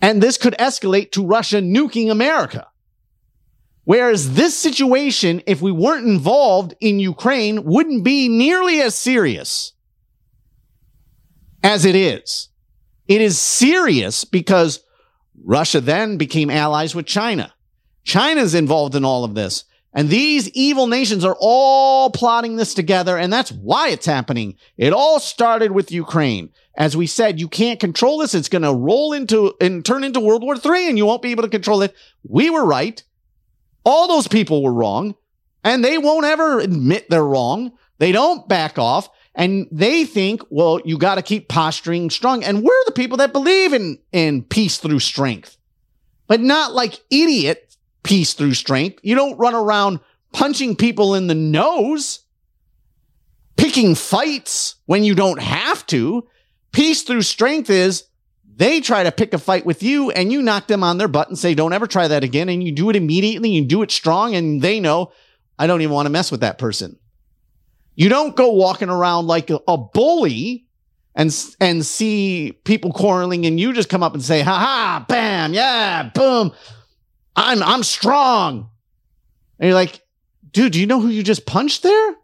And 0.00 0.22
this 0.22 0.36
could 0.36 0.54
escalate 0.58 1.12
to 1.12 1.24
Russia 1.24 1.58
nuking 1.58 2.10
America. 2.10 2.66
Whereas 3.84 4.34
this 4.34 4.56
situation, 4.56 5.42
if 5.46 5.62
we 5.62 5.72
weren't 5.72 6.06
involved 6.06 6.74
in 6.80 6.98
Ukraine, 6.98 7.64
wouldn't 7.64 8.04
be 8.04 8.28
nearly 8.28 8.80
as 8.80 8.94
serious 8.96 9.72
as 11.62 11.84
it 11.84 11.94
is. 11.94 12.48
It 13.08 13.20
is 13.20 13.38
serious 13.38 14.24
because 14.24 14.84
Russia 15.44 15.80
then 15.80 16.16
became 16.16 16.50
allies 16.50 16.94
with 16.94 17.06
China. 17.06 17.52
China's 18.04 18.54
involved 18.54 18.94
in 18.94 19.04
all 19.04 19.24
of 19.24 19.34
this. 19.34 19.64
And 19.94 20.08
these 20.08 20.48
evil 20.50 20.86
nations 20.86 21.24
are 21.24 21.36
all 21.38 22.10
plotting 22.10 22.56
this 22.56 22.72
together. 22.72 23.18
And 23.18 23.32
that's 23.32 23.52
why 23.52 23.88
it's 23.88 24.06
happening. 24.06 24.56
It 24.78 24.92
all 24.92 25.20
started 25.20 25.72
with 25.72 25.92
Ukraine. 25.92 26.50
As 26.74 26.96
we 26.96 27.06
said, 27.06 27.38
you 27.38 27.48
can't 27.48 27.78
control 27.78 28.18
this. 28.18 28.34
It's 28.34 28.48
going 28.48 28.62
to 28.62 28.72
roll 28.72 29.12
into 29.12 29.54
and 29.60 29.84
turn 29.84 30.04
into 30.04 30.20
World 30.20 30.42
War 30.42 30.54
III 30.56 30.88
and 30.88 30.96
you 30.96 31.04
won't 31.04 31.20
be 31.20 31.32
able 31.32 31.42
to 31.42 31.48
control 31.50 31.82
it. 31.82 31.94
We 32.26 32.48
were 32.48 32.64
right. 32.64 33.02
All 33.84 34.08
those 34.08 34.28
people 34.28 34.62
were 34.62 34.72
wrong 34.72 35.14
and 35.62 35.84
they 35.84 35.98
won't 35.98 36.24
ever 36.24 36.60
admit 36.60 37.10
they're 37.10 37.22
wrong. 37.22 37.72
They 37.98 38.12
don't 38.12 38.48
back 38.48 38.78
off. 38.78 39.10
And 39.34 39.66
they 39.70 40.04
think, 40.04 40.42
well, 40.50 40.80
you 40.84 40.98
got 40.98 41.14
to 41.14 41.22
keep 41.22 41.48
posturing 41.48 42.10
strong. 42.10 42.44
And 42.44 42.62
we're 42.62 42.84
the 42.84 42.92
people 42.92 43.18
that 43.18 43.32
believe 43.32 43.72
in, 43.72 43.98
in 44.12 44.42
peace 44.42 44.78
through 44.78 44.98
strength, 44.98 45.56
but 46.26 46.40
not 46.40 46.72
like 46.72 47.00
idiot 47.10 47.76
peace 48.02 48.34
through 48.34 48.54
strength. 48.54 49.00
You 49.02 49.14
don't 49.14 49.38
run 49.38 49.54
around 49.54 50.00
punching 50.32 50.76
people 50.76 51.14
in 51.14 51.28
the 51.28 51.34
nose, 51.34 52.20
picking 53.56 53.94
fights 53.94 54.76
when 54.86 55.04
you 55.04 55.14
don't 55.14 55.40
have 55.40 55.86
to. 55.86 56.28
Peace 56.72 57.02
through 57.02 57.22
strength 57.22 57.70
is 57.70 58.04
they 58.56 58.80
try 58.80 59.02
to 59.02 59.12
pick 59.12 59.32
a 59.32 59.38
fight 59.38 59.64
with 59.64 59.82
you 59.82 60.10
and 60.10 60.32
you 60.32 60.42
knock 60.42 60.66
them 60.66 60.82
on 60.84 60.98
their 60.98 61.08
butt 61.08 61.28
and 61.28 61.38
say, 61.38 61.54
don't 61.54 61.72
ever 61.72 61.86
try 61.86 62.08
that 62.08 62.24
again. 62.24 62.48
And 62.48 62.62
you 62.62 62.72
do 62.72 62.90
it 62.90 62.96
immediately. 62.96 63.50
You 63.50 63.64
do 63.64 63.82
it 63.82 63.90
strong 63.90 64.34
and 64.34 64.60
they 64.60 64.80
know 64.80 65.12
I 65.58 65.66
don't 65.66 65.80
even 65.80 65.94
want 65.94 66.06
to 66.06 66.10
mess 66.10 66.30
with 66.30 66.40
that 66.40 66.58
person. 66.58 66.98
You 67.94 68.08
don't 68.08 68.34
go 68.34 68.52
walking 68.52 68.88
around 68.88 69.26
like 69.26 69.50
a, 69.50 69.76
bully 69.76 70.66
and 71.14 71.34
and 71.60 71.84
see 71.84 72.52
people 72.64 72.92
quarreling 72.92 73.44
and 73.44 73.60
you 73.60 73.72
just 73.72 73.88
come 73.88 74.02
up 74.02 74.14
and 74.14 74.22
say, 74.22 74.40
"Ha 74.40 74.58
ha, 74.58 75.04
bam, 75.08 75.52
yeah, 75.52 76.10
boom. 76.14 76.52
I'm 77.36 77.62
I'm 77.62 77.82
strong." 77.82 78.70
And 79.58 79.68
you're 79.68 79.74
like, 79.74 80.00
"Dude, 80.52 80.72
do 80.72 80.80
you 80.80 80.86
know 80.86 81.00
who 81.00 81.08
you 81.08 81.22
just 81.22 81.44
punched 81.44 81.82
there? 81.82 82.14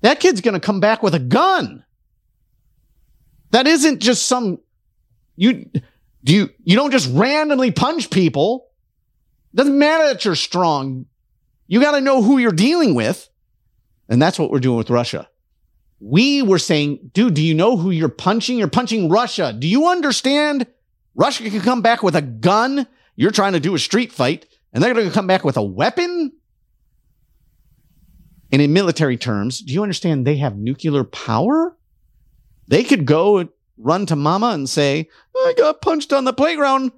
That 0.00 0.18
kid's 0.18 0.40
going 0.40 0.54
to 0.54 0.60
come 0.60 0.80
back 0.80 1.02
with 1.02 1.14
a 1.14 1.20
gun." 1.20 1.84
That 3.52 3.66
isn't 3.66 4.00
just 4.00 4.26
some 4.26 4.58
you 5.36 5.70
do 6.24 6.34
you 6.34 6.50
you 6.64 6.76
don't 6.76 6.90
just 6.90 7.10
randomly 7.12 7.70
punch 7.70 8.10
people. 8.10 8.68
Doesn't 9.54 9.78
matter 9.78 10.06
that 10.08 10.24
you're 10.24 10.34
strong. 10.34 11.06
You 11.68 11.80
got 11.80 11.92
to 11.92 12.00
know 12.00 12.22
who 12.22 12.38
you're 12.38 12.52
dealing 12.52 12.94
with. 12.94 13.28
And 14.12 14.20
that's 14.20 14.38
what 14.38 14.50
we're 14.50 14.60
doing 14.60 14.76
with 14.76 14.90
Russia. 14.90 15.26
We 15.98 16.42
were 16.42 16.58
saying, 16.58 17.12
dude, 17.14 17.32
do 17.32 17.42
you 17.42 17.54
know 17.54 17.78
who 17.78 17.90
you're 17.90 18.10
punching? 18.10 18.58
You're 18.58 18.68
punching 18.68 19.08
Russia. 19.08 19.54
Do 19.58 19.66
you 19.66 19.88
understand? 19.88 20.66
Russia 21.14 21.48
can 21.48 21.62
come 21.62 21.80
back 21.80 22.02
with 22.02 22.14
a 22.14 22.20
gun. 22.20 22.86
You're 23.16 23.30
trying 23.30 23.54
to 23.54 23.60
do 23.60 23.74
a 23.74 23.78
street 23.78 24.12
fight, 24.12 24.44
and 24.70 24.84
they're 24.84 24.92
going 24.92 25.08
to 25.08 25.14
come 25.14 25.26
back 25.26 25.44
with 25.44 25.56
a 25.56 25.62
weapon. 25.62 26.30
And 28.52 28.60
in 28.60 28.74
military 28.74 29.16
terms, 29.16 29.60
do 29.60 29.72
you 29.72 29.82
understand 29.82 30.26
they 30.26 30.36
have 30.36 30.58
nuclear 30.58 31.04
power? 31.04 31.74
They 32.68 32.84
could 32.84 33.06
go 33.06 33.38
and 33.38 33.48
run 33.78 34.04
to 34.04 34.14
mama 34.14 34.48
and 34.48 34.68
say, 34.68 35.08
I 35.34 35.54
got 35.56 35.80
punched 35.80 36.12
on 36.12 36.24
the 36.24 36.34
playground, 36.34 36.92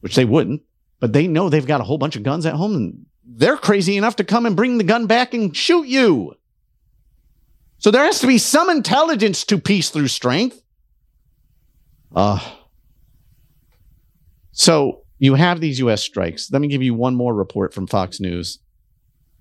which 0.00 0.14
they 0.14 0.24
wouldn't, 0.24 0.62
but 0.98 1.12
they 1.12 1.26
know 1.26 1.50
they've 1.50 1.66
got 1.66 1.82
a 1.82 1.84
whole 1.84 1.98
bunch 1.98 2.16
of 2.16 2.22
guns 2.22 2.46
at 2.46 2.54
home 2.54 2.74
and 2.74 3.06
they're 3.26 3.56
crazy 3.56 3.96
enough 3.96 4.16
to 4.16 4.24
come 4.24 4.46
and 4.46 4.56
bring 4.56 4.78
the 4.78 4.84
gun 4.84 5.06
back 5.06 5.34
and 5.34 5.56
shoot 5.56 5.86
you. 5.86 6.34
So 7.78 7.90
there 7.90 8.04
has 8.04 8.20
to 8.20 8.26
be 8.26 8.38
some 8.38 8.70
intelligence 8.70 9.44
to 9.46 9.58
peace 9.58 9.90
through 9.90 10.08
strength. 10.08 10.62
Uh, 12.14 12.38
so 14.52 15.02
you 15.18 15.34
have 15.34 15.60
these 15.60 15.78
U.S. 15.80 16.02
strikes. 16.02 16.50
Let 16.50 16.62
me 16.62 16.68
give 16.68 16.82
you 16.82 16.94
one 16.94 17.14
more 17.14 17.34
report 17.34 17.74
from 17.74 17.86
Fox 17.86 18.20
News. 18.20 18.58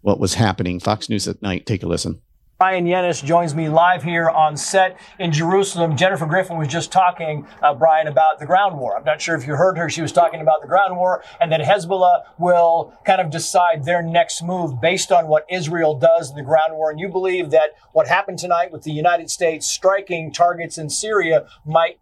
What 0.01 0.19
was 0.19 0.33
happening? 0.33 0.79
Fox 0.79 1.09
News 1.09 1.27
at 1.27 1.41
night. 1.41 1.65
Take 1.65 1.83
a 1.83 1.87
listen. 1.87 2.21
Bryan 2.60 2.86
Llenas 2.86 3.24
joins 3.24 3.55
me 3.55 3.67
live 3.67 4.03
here 4.03 4.29
on 4.29 4.55
set 4.55 4.98
in 5.19 5.31
Jerusalem. 5.31 5.98
Jennifer 5.98 6.25
Griffin 6.25 6.57
was 6.57 6.67
just 6.67 6.91
talking, 6.91 7.45
uh, 7.62 7.74
Bryan, 7.74 8.07
about 8.07 8.39
the 8.39 8.45
ground 8.45 8.77
war. 8.77 8.95
I'm 8.95 9.03
not 9.03 9.19
sure 9.19 9.36
if 9.36 9.45
you 9.45 9.55
heard 9.55 9.77
her. 9.77 9.89
She 9.89 10.01
was 10.01 10.12
talking 10.12 10.39
about 10.39 10.62
the 10.62 10.67
ground 10.67 10.95
war 10.95 11.24
and 11.41 11.51
that 11.51 11.62
Hezbollah 11.62 12.24
will 12.38 12.93
kind 13.05 13.19
of 13.19 13.31
decide 13.31 13.83
their 13.83 14.01
next 14.01 14.43
move 14.43 14.79
based 14.79 15.12
on 15.12 15.27
what 15.27 15.45
Israel 15.50 15.95
does 15.98 16.29
in 16.29 16.38
the 16.38 16.43
ground 16.43 16.74
war. 16.74 16.89
And 16.89 17.00
you 17.00 17.10
believe 17.10 17.50
that 17.50 17.72
what 17.91 18.07
happened 18.07 18.39
tonight 18.39 18.72
with 18.72 18.83
the 18.83 18.91
United 18.91 19.29
States 19.29 19.67
striking 19.67 20.31
targets 20.31 20.77
in 20.77 20.89
Syria 20.89 21.48
might 21.65 22.00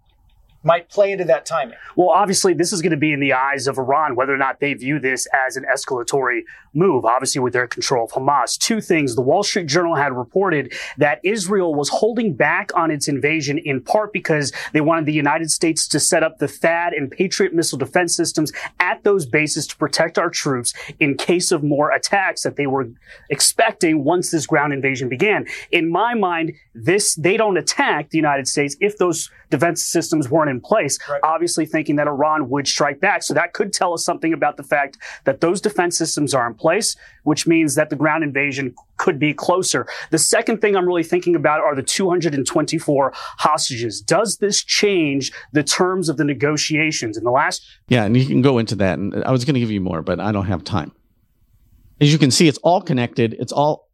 might 0.64 0.90
play 0.90 1.12
into 1.12 1.24
that 1.26 1.46
timing? 1.46 1.78
Well, 1.96 2.10
obviously, 2.10 2.54
this 2.54 2.72
is 2.72 2.82
going 2.82 2.92
to 2.92 2.98
be 2.98 3.14
in 3.14 3.20
the 3.20 3.34
eyes 3.34 3.68
of 3.68 3.78
Iran, 3.78 4.16
whether 4.16 4.34
or 4.34 4.38
not 4.38 4.60
they 4.60 4.74
view 4.74 5.00
this 5.00 5.28
as 5.48 5.58
an 5.58 5.66
escalatory 5.72 6.42
move, 6.74 7.06
obviously, 7.06 7.42
with 7.42 7.54
their 7.54 7.68
control 7.68 8.06
of 8.06 8.12
Hamas. 8.12 8.58
Two 8.58 8.82
things. 8.82 9.16
The 9.16 9.22
Wall 9.22 9.44
Street 9.44 9.68
Journal 9.68 9.96
had 9.96 10.14
reported 10.14 10.74
that 10.98 11.20
Israel 11.24 11.74
was 11.74 11.90
holding 11.90 12.34
back 12.34 12.72
on 12.76 12.92
its 12.92 13.08
invasion 13.08 13.58
in 13.58 13.82
part 13.82 14.14
because 14.14 14.54
they 14.74 14.82
wanted 14.82 15.06
the 15.06 15.14
United 15.14 15.52
States 15.52 15.88
to 15.90 16.00
set 16.00 16.24
up 16.24 16.38
the 16.38 16.48
THAAD 16.48 16.96
and 16.96 17.12
Patriot 17.12 17.54
missile 17.54 17.78
defense 17.78 18.16
systems 18.16 18.52
at 18.80 19.04
those 19.04 19.26
bases 19.26 19.68
to 19.68 19.76
protect 19.78 20.18
our 20.18 20.30
troops 20.30 20.74
in 21.00 21.18
case 21.18 21.52
of 21.52 21.64
more 21.64 21.92
attacks 21.92 22.44
that 22.44 22.56
they 22.56 22.68
were 22.68 22.90
expecting 23.30 24.04
once 24.04 24.32
this 24.32 24.46
ground 24.46 24.74
invasion 24.74 25.10
began. 25.10 25.46
In 25.72 25.90
my 25.90 26.14
mind, 26.14 26.54
this, 26.74 27.16
they 27.16 27.38
don't 27.38 27.58
attack 27.58 28.10
the 28.10 28.18
United 28.18 28.48
States 28.48 28.76
if 28.80 28.98
those 28.98 29.30
defense 29.50 29.84
systems 29.84 30.30
weren't 30.30 30.51
in 30.52 30.62
place, 30.62 31.00
right. 31.10 31.20
obviously 31.24 31.66
thinking 31.66 31.96
that 31.96 32.08
Iran 32.08 32.50
would 32.50 32.68
strike 32.68 33.00
back. 33.00 33.24
So 33.24 33.34
that 33.34 33.54
could 33.54 33.74
tell 33.74 33.94
us 33.94 34.06
something 34.06 34.34
about 34.34 34.58
the 34.58 34.64
fact 34.64 34.98
that 35.24 35.42
those 35.42 35.62
defense 35.62 35.98
systems 35.98 36.34
are 36.34 36.46
in 36.46 36.54
place, 36.54 36.96
which 37.24 37.48
means 37.48 37.76
that 37.76 37.90
the 37.90 37.96
ground 37.96 38.24
invasion 38.24 38.76
could 38.98 39.18
be 39.18 39.34
closer. 39.34 39.88
The 40.12 40.20
second 40.20 40.62
thing 40.62 40.76
I'm 40.76 40.86
really 40.86 41.04
thinking 41.04 41.36
about 41.36 41.62
are 41.62 41.74
the 41.74 41.82
224 41.82 43.12
hostages. 43.16 44.02
Does 44.02 44.38
this 44.38 44.64
change 44.64 45.32
the 45.54 45.64
terms 45.64 46.10
of 46.10 46.18
the 46.18 46.24
negotiations 46.24 47.18
in 47.18 47.24
the 47.24 47.32
last? 47.32 47.66
Yeah, 47.88 48.04
and 48.04 48.16
you 48.16 48.26
can 48.26 48.42
go 48.42 48.60
into 48.60 48.76
that. 48.76 49.00
And 49.00 49.24
I 49.24 49.32
was 49.32 49.46
going 49.46 49.56
to 49.56 49.60
give 49.60 49.72
you 49.72 49.82
more, 49.82 50.02
but 50.02 50.20
I 50.20 50.32
don't 50.32 50.46
have 50.46 50.64
time. 50.64 50.92
As 52.00 52.12
you 52.12 52.20
can 52.20 52.32
see, 52.32 52.48
it's 52.48 52.58
all 52.60 52.82
connected. 52.82 53.36
It's 53.40 53.52
all 53.52 53.91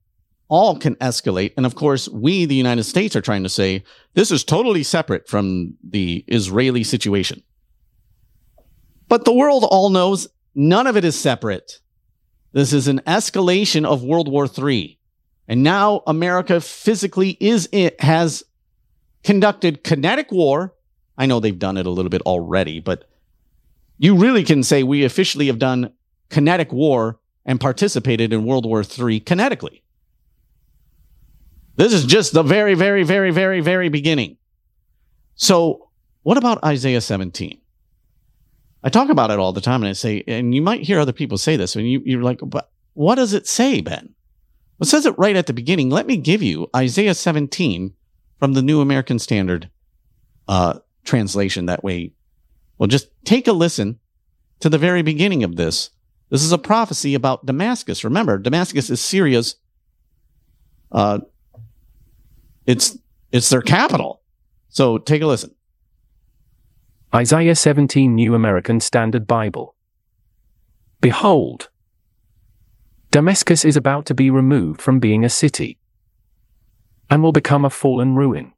all 0.49 0.77
can 0.77 0.95
escalate. 0.95 1.53
And 1.57 1.65
of 1.65 1.75
course, 1.75 2.07
we, 2.09 2.45
the 2.45 2.55
United 2.55 2.83
States, 2.83 3.15
are 3.15 3.21
trying 3.21 3.43
to 3.43 3.49
say 3.49 3.83
this 4.13 4.31
is 4.31 4.43
totally 4.43 4.83
separate 4.83 5.27
from 5.27 5.75
the 5.83 6.23
Israeli 6.27 6.83
situation. 6.83 7.43
But 9.07 9.25
the 9.25 9.33
world 9.33 9.65
all 9.69 9.89
knows 9.89 10.27
none 10.55 10.87
of 10.87 10.97
it 10.97 11.05
is 11.05 11.19
separate. 11.19 11.79
This 12.53 12.73
is 12.73 12.87
an 12.87 12.99
escalation 13.01 13.85
of 13.85 14.03
World 14.03 14.29
War 14.29 14.47
III. 14.47 14.97
And 15.47 15.63
now 15.63 16.01
America 16.07 16.59
physically 16.59 17.37
is 17.39 17.69
it 17.71 17.99
has 18.01 18.43
conducted 19.23 19.83
kinetic 19.83 20.31
war. 20.31 20.73
I 21.17 21.25
know 21.25 21.39
they've 21.39 21.57
done 21.57 21.77
it 21.77 21.85
a 21.85 21.89
little 21.91 22.09
bit 22.09 22.21
already, 22.23 22.79
but 22.79 23.09
you 23.97 24.15
really 24.15 24.43
can 24.43 24.63
say 24.63 24.83
we 24.83 25.03
officially 25.03 25.47
have 25.47 25.59
done 25.59 25.93
kinetic 26.29 26.71
war 26.71 27.19
and 27.45 27.59
participated 27.59 28.33
in 28.33 28.45
World 28.45 28.65
War 28.65 28.81
III 28.81 29.21
kinetically. 29.21 29.81
This 31.77 31.93
is 31.93 32.05
just 32.05 32.33
the 32.33 32.43
very, 32.43 32.73
very, 32.73 33.03
very, 33.03 33.31
very, 33.31 33.61
very 33.61 33.87
beginning. 33.87 34.37
So, 35.35 35.89
what 36.23 36.37
about 36.37 36.63
Isaiah 36.63 37.01
17? 37.01 37.59
I 38.83 38.89
talk 38.89 39.09
about 39.09 39.31
it 39.31 39.39
all 39.39 39.53
the 39.53 39.61
time 39.61 39.83
and 39.83 39.89
I 39.89 39.93
say, 39.93 40.23
and 40.27 40.53
you 40.53 40.61
might 40.61 40.81
hear 40.83 40.99
other 40.99 41.13
people 41.13 41.37
say 41.37 41.55
this, 41.55 41.75
and 41.75 41.89
you, 41.89 42.01
you're 42.03 42.23
like, 42.23 42.39
but 42.43 42.71
what 42.93 43.15
does 43.15 43.33
it 43.33 43.47
say, 43.47 43.81
Ben? 43.81 44.15
Well, 44.77 44.85
it 44.85 44.87
says 44.87 45.05
it 45.05 45.17
right 45.19 45.35
at 45.35 45.45
the 45.45 45.53
beginning. 45.53 45.89
Let 45.89 46.07
me 46.07 46.17
give 46.17 46.41
you 46.41 46.67
Isaiah 46.75 47.13
17 47.13 47.93
from 48.39 48.53
the 48.53 48.61
New 48.61 48.81
American 48.81 49.19
Standard 49.19 49.69
uh, 50.47 50.79
translation. 51.03 51.67
That 51.67 51.83
way, 51.83 52.13
well, 52.77 52.87
just 52.87 53.09
take 53.23 53.47
a 53.47 53.53
listen 53.53 53.99
to 54.61 54.69
the 54.69 54.77
very 54.79 55.03
beginning 55.03 55.43
of 55.43 55.55
this. 55.55 55.91
This 56.29 56.43
is 56.43 56.51
a 56.51 56.57
prophecy 56.57 57.13
about 57.13 57.45
Damascus. 57.45 58.03
Remember, 58.03 58.37
Damascus 58.37 58.89
is 58.89 58.99
Syria's 58.99 59.55
uh, 60.91 61.19
it's 62.67 62.97
it's 63.31 63.49
their 63.49 63.61
capital. 63.61 64.21
So 64.69 64.97
take 64.97 65.21
a 65.21 65.25
listen. 65.25 65.55
Isaiah 67.15 67.55
17 67.55 68.13
New 68.13 68.35
American 68.35 68.79
Standard 68.79 69.25
Bible. 69.25 69.73
Behold, 70.99 71.69
Damascus 73.09 73.63
is 73.63 73.77
about 73.77 74.05
to 74.07 74.13
be 74.13 74.29
removed 74.29 74.81
from 74.81 74.99
being 74.99 75.23
a 75.23 75.29
city 75.29 75.79
and 77.09 77.23
will 77.23 77.31
become 77.31 77.63
a 77.63 77.69
fallen 77.69 78.15
ruin. 78.15 78.51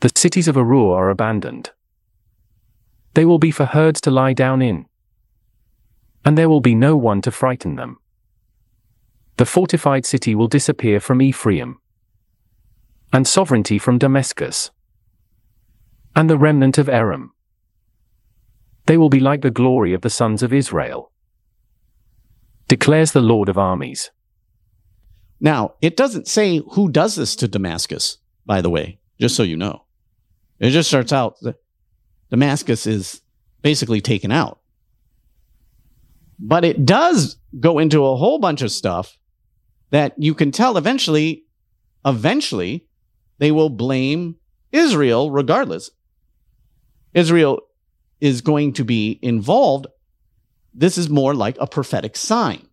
The 0.00 0.12
cities 0.14 0.46
of 0.46 0.54
Aroer 0.54 0.96
are 0.96 1.10
abandoned. 1.10 1.70
They 3.14 3.24
will 3.24 3.40
be 3.40 3.50
for 3.50 3.64
herds 3.64 4.00
to 4.02 4.12
lie 4.12 4.32
down 4.32 4.62
in, 4.62 4.86
and 6.24 6.38
there 6.38 6.48
will 6.48 6.60
be 6.60 6.76
no 6.76 6.96
one 6.96 7.20
to 7.22 7.32
frighten 7.32 7.74
them. 7.74 7.98
The 9.38 9.46
fortified 9.46 10.06
city 10.06 10.36
will 10.36 10.46
disappear 10.46 11.00
from 11.00 11.20
Ephraim 11.20 11.80
and 13.12 13.26
sovereignty 13.26 13.78
from 13.78 13.98
Damascus, 13.98 14.70
and 16.14 16.28
the 16.28 16.38
remnant 16.38 16.78
of 16.78 16.88
Aram. 16.88 17.32
They 18.86 18.96
will 18.96 19.08
be 19.08 19.20
like 19.20 19.42
the 19.42 19.50
glory 19.50 19.92
of 19.92 20.02
the 20.02 20.10
sons 20.10 20.42
of 20.42 20.52
Israel, 20.52 21.12
declares 22.66 23.12
the 23.12 23.20
Lord 23.20 23.48
of 23.48 23.58
armies. 23.58 24.10
Now, 25.40 25.74
it 25.80 25.96
doesn't 25.96 26.26
say 26.26 26.62
who 26.72 26.90
does 26.90 27.14
this 27.14 27.36
to 27.36 27.48
Damascus, 27.48 28.18
by 28.44 28.60
the 28.60 28.70
way, 28.70 28.98
just 29.20 29.36
so 29.36 29.42
you 29.42 29.56
know. 29.56 29.84
It 30.58 30.70
just 30.70 30.88
starts 30.88 31.12
out 31.12 31.36
that 31.42 31.56
Damascus 32.30 32.86
is 32.86 33.22
basically 33.62 34.00
taken 34.00 34.32
out. 34.32 34.60
But 36.38 36.64
it 36.64 36.84
does 36.84 37.36
go 37.58 37.78
into 37.78 38.04
a 38.04 38.16
whole 38.16 38.38
bunch 38.38 38.62
of 38.62 38.70
stuff 38.70 39.16
that 39.90 40.14
you 40.18 40.34
can 40.34 40.50
tell 40.50 40.76
eventually, 40.76 41.44
eventually, 42.04 42.87
they 43.38 43.50
will 43.50 43.70
blame 43.70 44.36
Israel 44.72 45.30
regardless. 45.30 45.90
Israel 47.14 47.60
is 48.20 48.40
going 48.40 48.72
to 48.74 48.84
be 48.84 49.18
involved. 49.22 49.86
This 50.74 50.98
is 50.98 51.08
more 51.08 51.34
like 51.34 51.56
a 51.58 51.66
prophetic 51.66 52.16
sign. 52.16 52.66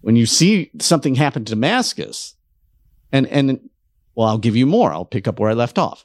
When 0.00 0.16
you 0.16 0.26
see 0.26 0.70
something 0.80 1.14
happen 1.14 1.44
to 1.44 1.52
Damascus, 1.52 2.34
and, 3.12 3.26
and, 3.28 3.70
well, 4.14 4.28
I'll 4.28 4.38
give 4.38 4.56
you 4.56 4.66
more. 4.66 4.92
I'll 4.92 5.04
pick 5.04 5.28
up 5.28 5.38
where 5.38 5.50
I 5.50 5.54
left 5.54 5.78
off. 5.78 6.04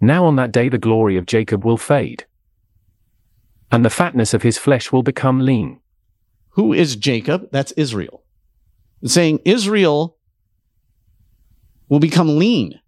Now 0.00 0.26
on 0.26 0.36
that 0.36 0.52
day, 0.52 0.68
the 0.68 0.78
glory 0.78 1.16
of 1.16 1.26
Jacob 1.26 1.64
will 1.64 1.76
fade, 1.76 2.26
and 3.70 3.84
the 3.84 3.90
fatness 3.90 4.34
of 4.34 4.42
his 4.42 4.58
flesh 4.58 4.92
will 4.92 5.02
become 5.02 5.40
lean. 5.40 5.80
Who 6.50 6.72
is 6.72 6.96
Jacob? 6.96 7.48
That's 7.50 7.72
Israel. 7.72 8.22
It's 9.00 9.14
saying 9.14 9.40
Israel 9.44 10.18
will 11.92 12.00
become 12.00 12.38
lean. 12.38 12.80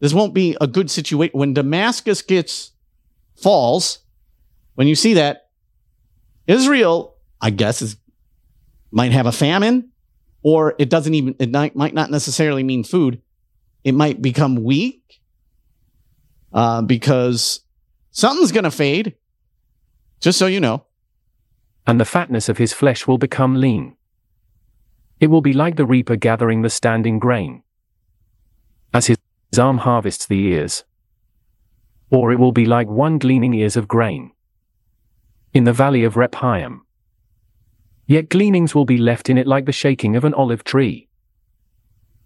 This 0.00 0.12
won't 0.12 0.34
be 0.34 0.56
a 0.60 0.66
good 0.66 0.90
situation. 0.90 1.38
When 1.38 1.54
Damascus 1.54 2.22
gets 2.22 2.72
falls, 3.36 4.00
when 4.74 4.88
you 4.88 4.96
see 4.96 5.14
that, 5.14 5.50
Israel, 6.48 7.14
I 7.40 7.50
guess, 7.50 7.82
is 7.82 7.96
might 8.90 9.12
have 9.12 9.26
a 9.26 9.32
famine, 9.32 9.92
or 10.42 10.74
it 10.76 10.90
doesn't 10.90 11.14
even, 11.14 11.36
it 11.38 11.52
might, 11.52 11.94
not 11.94 12.10
necessarily 12.10 12.64
mean 12.64 12.82
food. 12.82 13.22
It 13.84 13.92
might 13.92 14.20
become 14.20 14.64
weak 14.64 15.20
uh, 16.52 16.82
because 16.82 17.60
something's 18.10 18.50
going 18.50 18.64
to 18.64 18.72
fade, 18.72 19.14
just 20.18 20.36
so 20.36 20.46
you 20.46 20.58
know. 20.58 20.84
And 21.86 22.00
the 22.00 22.04
fatness 22.04 22.48
of 22.48 22.58
his 22.58 22.72
flesh 22.72 23.06
will 23.06 23.18
become 23.18 23.60
lean. 23.60 23.96
It 25.20 25.28
will 25.28 25.42
be 25.42 25.52
like 25.52 25.76
the 25.76 25.86
reaper 25.86 26.16
gathering 26.16 26.62
the 26.62 26.70
standing 26.70 27.20
grain 27.20 27.62
as 28.92 29.06
his 29.06 29.18
arm 29.58 29.78
harvests 29.78 30.26
the 30.26 30.38
ears. 30.38 30.84
Or 32.10 32.32
it 32.32 32.38
will 32.38 32.52
be 32.52 32.64
like 32.64 32.88
one 32.88 33.18
gleaning 33.18 33.54
ears 33.54 33.76
of 33.76 33.88
grain. 33.88 34.32
In 35.52 35.64
the 35.64 35.72
valley 35.72 36.04
of 36.04 36.16
Rephaim. 36.16 36.82
Yet 38.06 38.30
gleanings 38.30 38.74
will 38.74 38.86
be 38.86 38.96
left 38.96 39.28
in 39.28 39.36
it 39.36 39.46
like 39.46 39.66
the 39.66 39.72
shaking 39.72 40.16
of 40.16 40.24
an 40.24 40.34
olive 40.34 40.64
tree. 40.64 41.08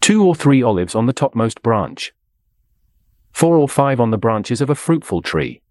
Two 0.01 0.25
or 0.25 0.35
three 0.35 0.63
olives 0.63 0.95
on 0.95 1.07
the 1.07 1.13
topmost 1.13 1.63
branch. 1.63 2.13
Four 3.33 3.57
or 3.57 3.69
five 3.69 4.01
on 4.01 4.11
the 4.11 4.19
branches 4.19 4.61
of 4.61 4.71
a 4.71 4.75
fruitful 4.75 5.23
tree. 5.23 5.63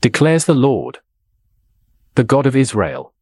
Declares 0.00 0.44
the 0.44 0.54
Lord, 0.54 0.98
the 2.14 2.24
God 2.24 2.46
of 2.46 2.56
Israel. 2.56 3.12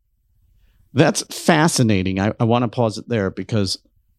That's 0.93 1.23
fascinating. 1.31 2.19
I, 2.21 2.33
I 2.41 2.45
want 2.45 2.63
to 2.63 2.69
pause 2.69 2.99
it 2.99 3.09
there 3.09 3.31
because 3.31 3.79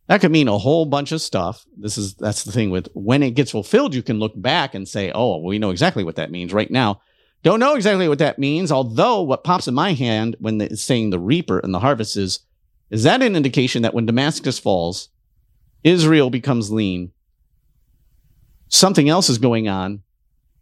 that 0.10 0.22
could 0.22 0.32
mean 0.32 0.48
a 0.48 0.58
whole 0.58 0.86
bunch 0.86 1.12
of 1.12 1.22
stuff. 1.22 1.64
This 1.78 1.96
is 1.96 2.16
that's 2.16 2.44
the 2.44 2.52
thing 2.52 2.72
with 2.72 2.90
when 2.96 3.22
it 3.22 3.36
gets 3.36 3.52
fulfilled, 3.52 3.94
you 3.94 4.02
can 4.02 4.18
look 4.18 4.34
back 4.36 4.74
and 4.74 4.88
say, 4.88 5.12
"Oh, 5.14 5.38
we 5.38 5.60
know 5.60 5.70
exactly 5.70 6.04
what 6.04 6.16
that 6.16 6.32
means." 6.32 6.52
Right 6.52 6.72
now, 6.72 7.00
don't 7.44 7.60
know 7.60 7.76
exactly 7.76 8.10
what 8.10 8.18
that 8.18 8.40
means. 8.40 8.72
Although 8.72 9.22
what 9.22 9.44
pops 9.44 9.68
in 9.68 9.76
my 9.76 9.94
hand 9.94 10.36
when 10.40 10.60
it's 10.62 10.82
saying 10.82 11.12
the 11.12 11.20
reaper 11.20 11.60
and 11.60 11.72
the 11.72 11.80
harvest 11.80 12.18
is, 12.18 12.40
is 12.90 13.04
that 13.04 13.22
an 13.22 13.36
indication 13.36 13.84
that 13.84 13.94
when 13.94 14.08
Damascus 14.08 14.58
falls, 14.58 15.10
Israel 15.84 16.32
becomes 16.32 16.72
lean. 16.72 17.12
Something 18.68 19.10
else 19.10 19.30
is 19.30 19.38
going 19.38 19.68
on 19.68 20.02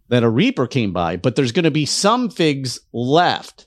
that 0.10 0.24
a 0.24 0.30
reaper 0.30 0.68
came 0.68 0.92
by, 0.92 1.16
but 1.16 1.38
there's 1.38 1.54
going 1.54 1.64
to 1.64 1.72
be 1.72 1.86
some 1.86 2.30
figs 2.30 2.82
left. 2.92 3.66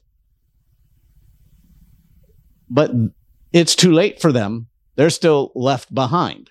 But 2.69 2.91
it's 3.51 3.75
too 3.75 3.93
late 3.93 4.21
for 4.21 4.31
them 4.31 4.67
they're 5.01 5.09
still 5.09 5.51
left 5.55 5.95
behind. 5.95 6.51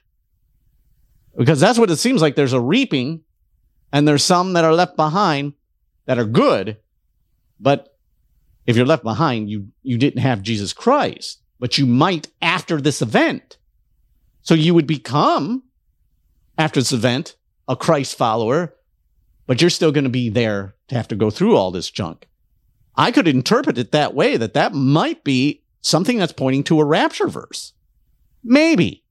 Because 1.38 1.60
that's 1.60 1.78
what 1.78 1.92
it 1.92 1.98
seems 1.98 2.20
like. 2.20 2.36
There's 2.36 2.52
a 2.52 2.60
reaping 2.60 3.24
And 3.92 4.08
there's 4.08 4.24
some 4.24 4.54
that 4.54 4.66
are 4.66 4.74
left 4.74 4.96
behind 4.96 5.54
that 6.06 6.20
are 6.20 6.26
good, 6.26 6.78
but 7.60 7.96
if 8.66 8.76
you're 8.76 8.86
left 8.86 9.04
behind, 9.04 9.50
you 9.50 9.70
you 9.82 9.98
didn't 9.98 10.22
have 10.22 10.42
Jesus 10.42 10.74
Christ, 10.74 11.42
but 11.60 11.78
you 11.78 11.86
might 11.86 12.28
after 12.42 12.80
this 12.80 13.02
event. 13.02 13.58
So 14.42 14.54
you 14.54 14.74
would 14.74 14.88
become 14.88 15.64
after 16.58 16.80
this 16.80 16.92
event 16.92 17.36
a 17.68 17.76
Christ 17.76 18.18
follower, 18.18 18.76
but 19.48 19.62
you're 19.62 19.70
still 19.70 19.92
going 19.92 20.04
to 20.04 20.10
be 20.10 20.30
there 20.30 20.76
to 20.88 20.96
have 20.96 21.08
to 21.10 21.16
go 21.16 21.30
through 21.30 21.56
all 21.56 21.72
this 21.72 21.90
junk. 21.90 22.28
I 22.96 23.12
could 23.12 23.28
interpret 23.28 23.78
it 23.78 23.92
that 23.92 24.14
way 24.14 24.38
that 24.38 24.54
that 24.54 24.74
might 24.74 25.24
be 25.24 25.64
something 25.82 26.18
that's 26.18 26.34
pointing 26.34 26.64
to 26.66 26.80
a 26.80 26.86
rapture 26.86 27.28
verse. 27.28 27.74
Maybe. 28.43 29.04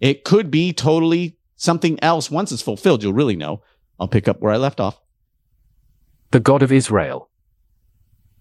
It 0.00 0.24
could 0.24 0.50
be 0.50 0.72
totally 0.72 1.36
something 1.56 2.02
else 2.02 2.30
once 2.30 2.52
it's 2.52 2.62
fulfilled. 2.62 3.02
You'll 3.02 3.12
really 3.12 3.36
know. 3.36 3.62
I'll 4.00 4.08
pick 4.08 4.26
up 4.26 4.40
where 4.40 4.52
I 4.52 4.56
left 4.56 4.80
off. 4.80 5.00
The 6.30 6.40
God 6.40 6.62
of 6.62 6.72
Israel. 6.72 7.30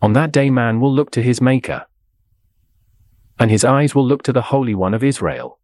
On 0.02 0.14
that 0.14 0.32
day, 0.32 0.50
man 0.50 0.80
will 0.80 0.92
look 0.92 1.12
to 1.12 1.22
his 1.22 1.40
Maker, 1.42 1.86
and 3.40 3.52
his 3.52 3.64
eyes 3.64 3.94
will 3.94 4.06
look 4.06 4.24
to 4.24 4.34
the 4.34 4.42
Holy 4.44 4.74
One 4.74 4.96
of 4.96 5.04
Israel. 5.04 5.60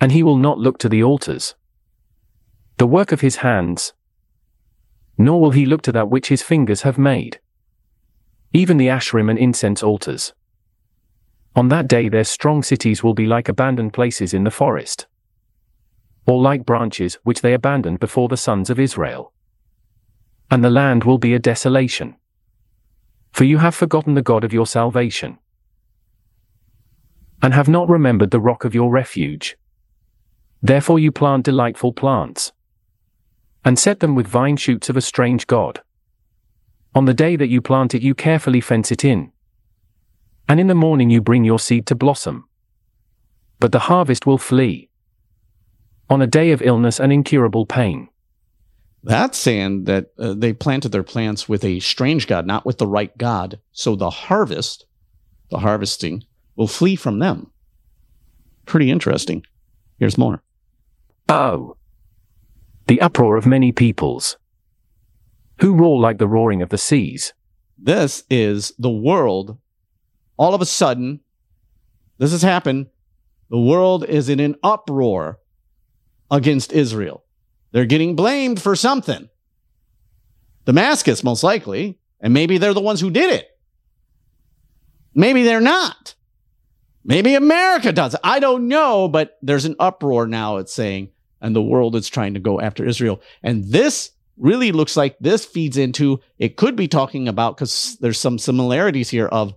And 0.00 0.12
he 0.12 0.22
will 0.22 0.36
not 0.36 0.58
look 0.58 0.76
to 0.78 0.88
the 0.88 1.02
altars, 1.02 1.54
the 2.76 2.86
work 2.86 3.12
of 3.12 3.22
his 3.22 3.36
hands, 3.36 3.94
nor 5.16 5.40
will 5.40 5.52
he 5.52 5.64
look 5.64 5.80
to 5.82 5.92
that 5.92 6.10
which 6.10 6.28
his 6.28 6.42
fingers 6.42 6.82
have 6.82 6.98
made, 6.98 7.40
even 8.52 8.76
the 8.76 8.88
Asherim 8.88 9.30
and 9.30 9.38
incense 9.38 9.82
altars. 9.82 10.32
On 11.56 11.68
that 11.68 11.88
day, 11.88 12.08
their 12.08 12.24
strong 12.24 12.62
cities 12.62 13.02
will 13.02 13.14
be 13.14 13.26
like 13.26 13.48
abandoned 13.48 13.92
places 13.92 14.34
in 14.34 14.44
the 14.44 14.50
forest, 14.50 15.06
or 16.26 16.40
like 16.40 16.66
branches 16.66 17.18
which 17.22 17.40
they 17.40 17.54
abandoned 17.54 18.00
before 18.00 18.28
the 18.28 18.36
sons 18.36 18.70
of 18.70 18.80
Israel. 18.80 19.32
And 20.50 20.64
the 20.64 20.70
land 20.70 21.04
will 21.04 21.18
be 21.18 21.34
a 21.34 21.38
desolation 21.38 22.16
for 23.34 23.42
you 23.42 23.58
have 23.58 23.74
forgotten 23.74 24.14
the 24.14 24.22
God 24.22 24.44
of 24.44 24.52
your 24.52 24.64
salvation, 24.64 25.38
and 27.42 27.52
have 27.52 27.68
not 27.68 27.88
remembered 27.88 28.30
the 28.30 28.38
rock 28.38 28.64
of 28.64 28.76
your 28.76 28.92
refuge. 28.92 29.56
Therefore 30.62 31.00
you 31.00 31.10
plant 31.10 31.44
delightful 31.44 31.92
plants, 31.92 32.52
and 33.64 33.76
set 33.76 33.98
them 33.98 34.14
with 34.14 34.28
vine 34.28 34.56
shoots 34.56 34.88
of 34.88 34.96
a 34.96 35.00
strange 35.00 35.48
God. 35.48 35.82
On 36.94 37.06
the 37.06 37.12
day 37.12 37.34
that 37.34 37.48
you 37.48 37.60
plant 37.60 37.92
it, 37.92 38.02
you 38.02 38.14
carefully 38.14 38.60
fence 38.60 38.92
it 38.92 39.04
in, 39.04 39.32
and 40.48 40.60
in 40.60 40.66
the 40.66 40.74
morning 40.74 41.10
you 41.10 41.20
bring 41.20 41.44
your 41.44 41.58
seed 41.58 41.86
to 41.86 41.94
blossom. 41.94 42.48
But 43.60 43.72
the 43.72 43.80
harvest 43.80 44.26
will 44.26 44.38
flee. 44.38 44.90
On 46.10 46.20
a 46.20 46.26
day 46.26 46.52
of 46.52 46.62
illness 46.62 47.00
and 47.00 47.12
incurable 47.12 47.66
pain. 47.66 48.08
That's 49.02 49.38
saying 49.38 49.84
that 49.84 50.12
uh, 50.18 50.34
they 50.34 50.52
planted 50.52 50.90
their 50.90 51.02
plants 51.02 51.48
with 51.48 51.64
a 51.64 51.80
strange 51.80 52.26
God, 52.26 52.46
not 52.46 52.64
with 52.64 52.78
the 52.78 52.86
right 52.86 53.16
God. 53.18 53.60
So 53.72 53.96
the 53.96 54.10
harvest, 54.10 54.86
the 55.50 55.58
harvesting, 55.58 56.24
will 56.56 56.66
flee 56.66 56.96
from 56.96 57.18
them. 57.18 57.50
Pretty 58.66 58.90
interesting. 58.90 59.44
Here's 59.98 60.18
more. 60.18 60.42
Oh. 61.28 61.76
The 62.86 63.00
uproar 63.00 63.36
of 63.36 63.46
many 63.46 63.72
peoples. 63.72 64.36
Who 65.60 65.74
roar 65.74 66.00
like 66.00 66.18
the 66.18 66.28
roaring 66.28 66.62
of 66.62 66.70
the 66.70 66.78
seas. 66.78 67.32
This 67.78 68.24
is 68.30 68.72
the 68.78 68.90
world. 68.90 69.58
All 70.36 70.54
of 70.54 70.60
a 70.60 70.66
sudden, 70.66 71.20
this 72.18 72.32
has 72.32 72.42
happened. 72.42 72.86
The 73.50 73.58
world 73.58 74.04
is 74.04 74.28
in 74.28 74.40
an 74.40 74.56
uproar 74.62 75.38
against 76.30 76.72
Israel. 76.72 77.24
They're 77.72 77.86
getting 77.86 78.16
blamed 78.16 78.60
for 78.60 78.76
something. 78.76 79.28
Damascus, 80.64 81.22
most 81.22 81.42
likely, 81.42 81.98
and 82.20 82.32
maybe 82.32 82.58
they're 82.58 82.74
the 82.74 82.80
ones 82.80 83.00
who 83.00 83.10
did 83.10 83.32
it. 83.32 83.48
Maybe 85.14 85.42
they're 85.42 85.60
not. 85.60 86.14
Maybe 87.04 87.34
America 87.34 87.92
does. 87.92 88.16
I 88.24 88.40
don't 88.40 88.68
know, 88.68 89.08
but 89.08 89.36
there's 89.42 89.66
an 89.66 89.76
uproar 89.78 90.26
now, 90.26 90.56
it's 90.56 90.72
saying, 90.72 91.10
and 91.40 91.54
the 91.54 91.62
world 91.62 91.94
is 91.96 92.08
trying 92.08 92.34
to 92.34 92.40
go 92.40 92.60
after 92.60 92.84
Israel. 92.84 93.20
And 93.42 93.64
this 93.64 94.12
really 94.38 94.72
looks 94.72 94.96
like 94.96 95.16
this 95.20 95.44
feeds 95.44 95.76
into 95.76 96.20
it 96.38 96.56
could 96.56 96.76
be 96.76 96.88
talking 96.88 97.28
about 97.28 97.56
because 97.56 97.96
there's 98.00 98.18
some 98.18 98.38
similarities 98.38 99.10
here 99.10 99.26
of 99.26 99.54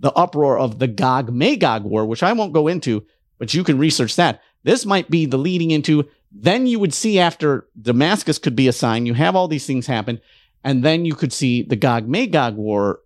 the 0.00 0.12
uproar 0.12 0.58
of 0.58 0.78
the 0.78 0.88
Gog 0.88 1.32
Magog 1.32 1.84
war, 1.84 2.04
which 2.04 2.22
I 2.22 2.32
won't 2.32 2.52
go 2.52 2.68
into, 2.68 3.04
but 3.38 3.54
you 3.54 3.64
can 3.64 3.78
research 3.78 4.16
that. 4.16 4.42
This 4.62 4.84
might 4.84 5.10
be 5.10 5.26
the 5.26 5.38
leading 5.38 5.70
into 5.70 6.08
then 6.38 6.66
you 6.66 6.78
would 6.78 6.92
see 6.92 7.18
after 7.18 7.66
Damascus 7.80 8.38
could 8.38 8.54
be 8.54 8.68
a 8.68 8.72
sign, 8.72 9.06
you 9.06 9.14
have 9.14 9.34
all 9.34 9.48
these 9.48 9.66
things 9.66 9.86
happen, 9.86 10.20
and 10.62 10.82
then 10.82 11.04
you 11.04 11.14
could 11.14 11.32
see 11.32 11.62
the 11.62 11.76
Gog 11.76 12.08
Magog 12.08 12.56
war 12.56 13.00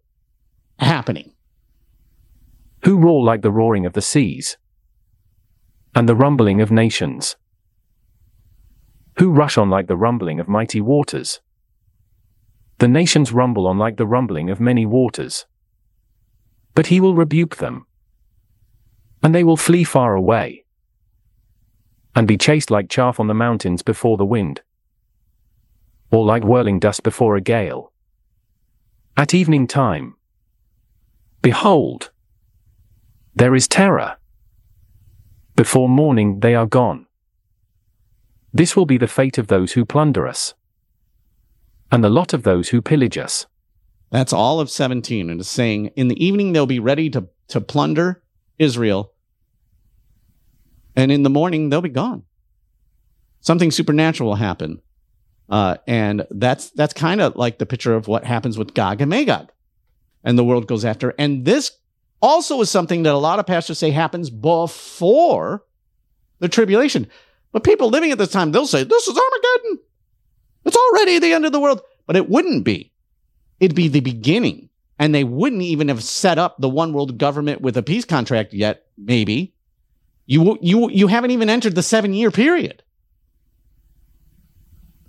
happening. 0.79 1.33
Who 2.85 2.99
roar 2.99 3.23
like 3.23 3.43
the 3.43 3.53
roaring 3.53 3.87
of 3.87 3.93
the 3.93 4.03
seas 4.03 4.57
and 5.95 6.09
the 6.09 6.17
rumbling 6.17 6.61
of 6.61 6.71
nations? 6.71 7.37
Who 9.19 9.31
rush 9.31 9.59
on 9.59 9.71
like 9.71 9.87
the 9.87 9.97
rumbling 9.97 10.41
of 10.41 10.49
mighty 10.49 10.81
waters? 10.81 11.41
The 12.79 12.89
nations 12.89 13.33
rumble 13.33 13.67
on 13.67 13.79
like 13.79 13.97
the 13.97 14.07
rumbling 14.07 14.49
of 14.49 14.61
many 14.61 14.87
waters. 14.87 15.45
But 16.81 16.87
he 16.87 16.99
will 16.99 17.15
rebuke 17.15 17.57
them, 17.57 17.85
and 19.23 19.35
they 19.35 19.45
will 19.45 19.59
flee 19.59 19.85
far 19.85 20.15
away 20.15 20.65
and 22.17 22.27
be 22.27 22.39
chased 22.39 22.71
like 22.71 22.89
chaff 22.89 23.21
on 23.21 23.27
the 23.27 23.35
mountains 23.35 23.83
before 23.83 24.17
the 24.17 24.25
wind, 24.25 24.63
or 26.11 26.25
like 26.25 26.43
whirling 26.43 26.79
dust 26.79 27.03
before 27.03 27.37
a 27.37 27.43
gale. 27.43 27.93
At 29.15 29.35
evening 29.35 29.67
time, 29.67 30.15
behold, 31.43 32.13
there 33.35 33.55
is 33.55 33.69
terror. 33.69 34.17
Before 35.57 35.87
morning 35.87 36.41
they 36.41 36.55
are 36.55 36.65
gone. 36.65 37.05
This 38.55 38.75
will 38.75 38.87
be 38.87 38.97
the 38.97 39.07
fate 39.07 39.37
of 39.37 39.49
those 39.49 39.73
who 39.73 39.85
plunder 39.85 40.27
us, 40.27 40.55
and 41.93 42.03
the 42.03 42.09
lot 42.09 42.33
of 42.33 42.45
those 42.45 42.71
who 42.71 42.81
pillage 42.81 43.19
us. 43.19 43.47
That's 44.11 44.33
all 44.33 44.61
of 44.61 44.71
17. 44.71 45.31
And 45.31 45.41
it's 45.41 45.49
saying, 45.49 45.87
in 45.97 46.09
the 46.09 46.25
evening 46.25 46.53
they'll 46.53 46.67
be 46.67 46.81
ready 46.81 47.11
to, 47.11 47.29
to 47.49 47.61
plunder 47.61 48.23
Israel, 48.59 49.13
and 50.97 51.13
in 51.13 51.23
the 51.23 51.31
morning 51.31 51.69
they'll 51.69 51.81
be 51.81 51.89
gone. 51.89 52.25
Something 53.41 53.71
supernatural 53.71 54.31
will 54.31 54.37
happen. 54.37 54.83
Uh, 55.49 55.77
and 55.87 56.27
that's 56.31 56.71
that's 56.71 56.93
kind 56.93 57.21
of 57.21 57.35
like 57.35 57.59
the 57.59 57.67
picture 57.67 57.95
of 57.95 58.07
what 58.07 58.25
happens 58.25 58.57
with 58.57 58.75
Gog 58.75 59.01
and 59.01 59.11
Magog, 59.11 59.51
and 60.23 60.39
the 60.39 60.45
world 60.45 60.69
goes 60.69 60.85
after. 60.85 61.13
And 61.19 61.45
this 61.45 61.73
also 62.23 62.61
is 62.61 62.71
something 62.71 63.03
that 63.03 63.15
a 63.15 63.19
lot 63.19 63.39
of 63.39 63.47
pastors 63.47 63.79
say 63.79 63.91
happens 63.91 64.31
before 64.31 65.65
the 66.39 66.49
tribulation. 66.49 67.09
But 67.53 67.65
people 67.65 67.89
living 67.89 68.13
at 68.13 68.19
this 68.19 68.31
time, 68.31 68.53
they'll 68.53 68.67
say, 68.67 68.85
This 68.85 69.09
is 69.09 69.19
Armageddon. 69.19 69.85
It's 70.67 70.77
already 70.77 71.19
the 71.19 71.33
end 71.33 71.47
of 71.47 71.53
the 71.53 71.61
world. 71.61 71.81
But 72.07 72.17
it 72.17 72.29
wouldn't 72.29 72.65
be. 72.65 72.90
It'd 73.61 73.77
be 73.77 73.89
the 73.89 74.01
beginning. 74.01 74.69
And 74.99 75.15
they 75.15 75.25
wouldn't 75.25 75.63
even 75.63 75.89
have 75.89 76.03
set 76.03 76.39
up 76.39 76.57
the 76.59 76.69
one 76.69 76.93
world 76.93 77.17
government 77.17 77.61
with 77.61 77.77
a 77.77 77.83
peace 77.83 78.05
contract 78.05 78.53
yet, 78.53 78.87
maybe. 78.99 79.55
You, 80.27 80.59
you, 80.61 80.91
you 80.91 81.07
haven't 81.07 81.31
even 81.31 81.49
entered 81.49 81.75
the 81.75 81.83
seven 81.83 82.13
year 82.13 82.31
period. 82.31 82.83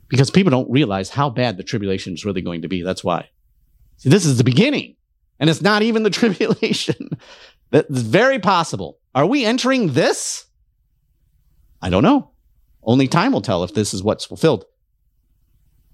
Because 0.08 0.30
people 0.30 0.52
don't 0.52 0.70
realize 0.70 1.10
how 1.10 1.30
bad 1.30 1.58
the 1.58 1.64
tribulation 1.64 2.14
is 2.14 2.26
really 2.26 2.42
going 2.42 2.62
to 2.64 2.68
be. 2.68 2.84
That's 2.84 3.04
why. 3.04 3.30
See, 3.98 4.10
this 4.10 4.26
is 4.26 4.38
the 4.38 4.44
beginning, 4.44 4.96
and 5.40 5.50
it's 5.50 5.62
not 5.62 5.84
even 5.84 6.04
the 6.04 6.10
tribulation. 6.22 7.12
That's 7.70 8.02
very 8.02 8.40
possible. 8.40 9.00
Are 9.14 9.26
we 9.26 9.46
entering 9.46 9.94
this? 9.94 10.46
I 11.82 11.90
don't 11.90 12.04
know. 12.04 12.32
Only 12.84 13.08
time 13.08 13.32
will 13.32 13.42
tell 13.42 13.64
if 13.64 13.74
this 13.74 13.94
is 13.94 14.04
what's 14.04 14.26
fulfilled. 14.26 14.66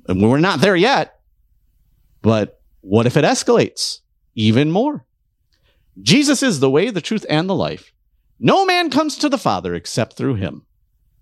And 0.07 0.21
we're 0.21 0.39
not 0.39 0.61
there 0.61 0.75
yet. 0.75 1.16
But 2.21 2.61
what 2.81 3.05
if 3.05 3.17
it 3.17 3.25
escalates 3.25 3.99
even 4.35 4.71
more? 4.71 5.05
Jesus 6.01 6.43
is 6.43 6.59
the 6.59 6.69
way, 6.69 6.89
the 6.89 7.01
truth, 7.01 7.25
and 7.29 7.49
the 7.49 7.55
life. 7.55 7.91
No 8.39 8.65
man 8.65 8.89
comes 8.89 9.17
to 9.17 9.29
the 9.29 9.37
Father 9.37 9.73
except 9.73 10.13
through 10.13 10.35
him. 10.35 10.65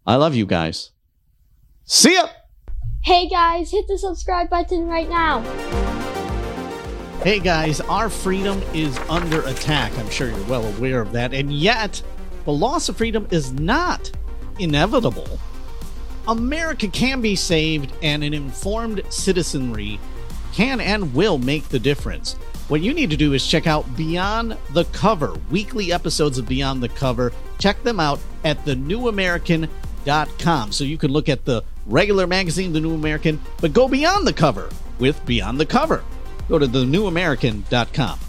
I 0.06 0.16
love 0.16 0.36
you 0.36 0.46
guys. 0.46 0.92
See 1.86 2.14
ya! 2.14 2.28
Hey 3.04 3.30
guys, 3.30 3.72
hit 3.72 3.88
the 3.88 3.98
subscribe 3.98 4.50
button 4.50 4.88
right 4.88 5.10
now. 5.10 5.42
Hey 7.24 7.40
guys, 7.40 7.80
our 7.82 8.10
freedom 8.10 8.62
is 8.74 8.98
under 9.10 9.42
attack. 9.42 9.98
I'm 9.98 10.10
sure 10.10 10.30
you're 10.30 10.44
well 10.46 10.66
aware 10.76 11.02
of 11.02 11.12
that. 11.14 11.34
And 11.34 11.54
yet, 11.54 12.02
the 12.44 12.52
loss 12.52 12.90
of 12.90 12.98
freedom 12.98 13.28
is 13.32 13.54
not 13.54 14.12
inevitable. 14.60 15.40
America 16.28 16.88
can 16.88 17.22
be 17.22 17.36
saved, 17.36 17.94
and 18.02 18.24
an 18.24 18.34
informed 18.34 19.02
citizenry 19.10 20.00
can 20.56 20.80
and 20.80 21.14
will 21.14 21.38
make 21.38 21.68
the 21.70 21.80
difference. 21.80 22.34
What 22.70 22.82
you 22.82 22.94
need 22.94 23.12
to 23.12 23.18
do 23.18 23.34
is 23.34 23.46
check 23.46 23.68
out 23.68 23.96
Beyond 23.96 24.58
the 24.72 24.86
Cover, 24.86 25.36
weekly 25.52 25.92
episodes 25.92 26.38
of 26.38 26.48
Beyond 26.48 26.82
the 26.82 26.90
Cover. 26.90 27.34
Check 27.60 27.84
them 27.84 28.00
out 28.00 28.20
at 28.44 28.64
thenewamerican.com 28.66 30.72
so 30.72 30.84
you 30.84 30.98
can 30.98 31.12
look 31.12 31.30
at 31.30 31.46
the 31.46 31.64
regular 31.86 32.26
magazine, 32.26 32.74
The 32.74 32.80
New 32.80 32.96
American, 32.96 33.40
but 33.62 33.74
go 33.74 33.88
beyond 33.88 34.26
the 34.26 34.34
cover 34.34 34.70
with 34.98 35.24
Beyond 35.26 35.60
the 35.60 35.66
Cover. 35.66 36.04
Go 36.50 36.58
to 36.58 36.68
thenewamerican.com. 36.68 38.20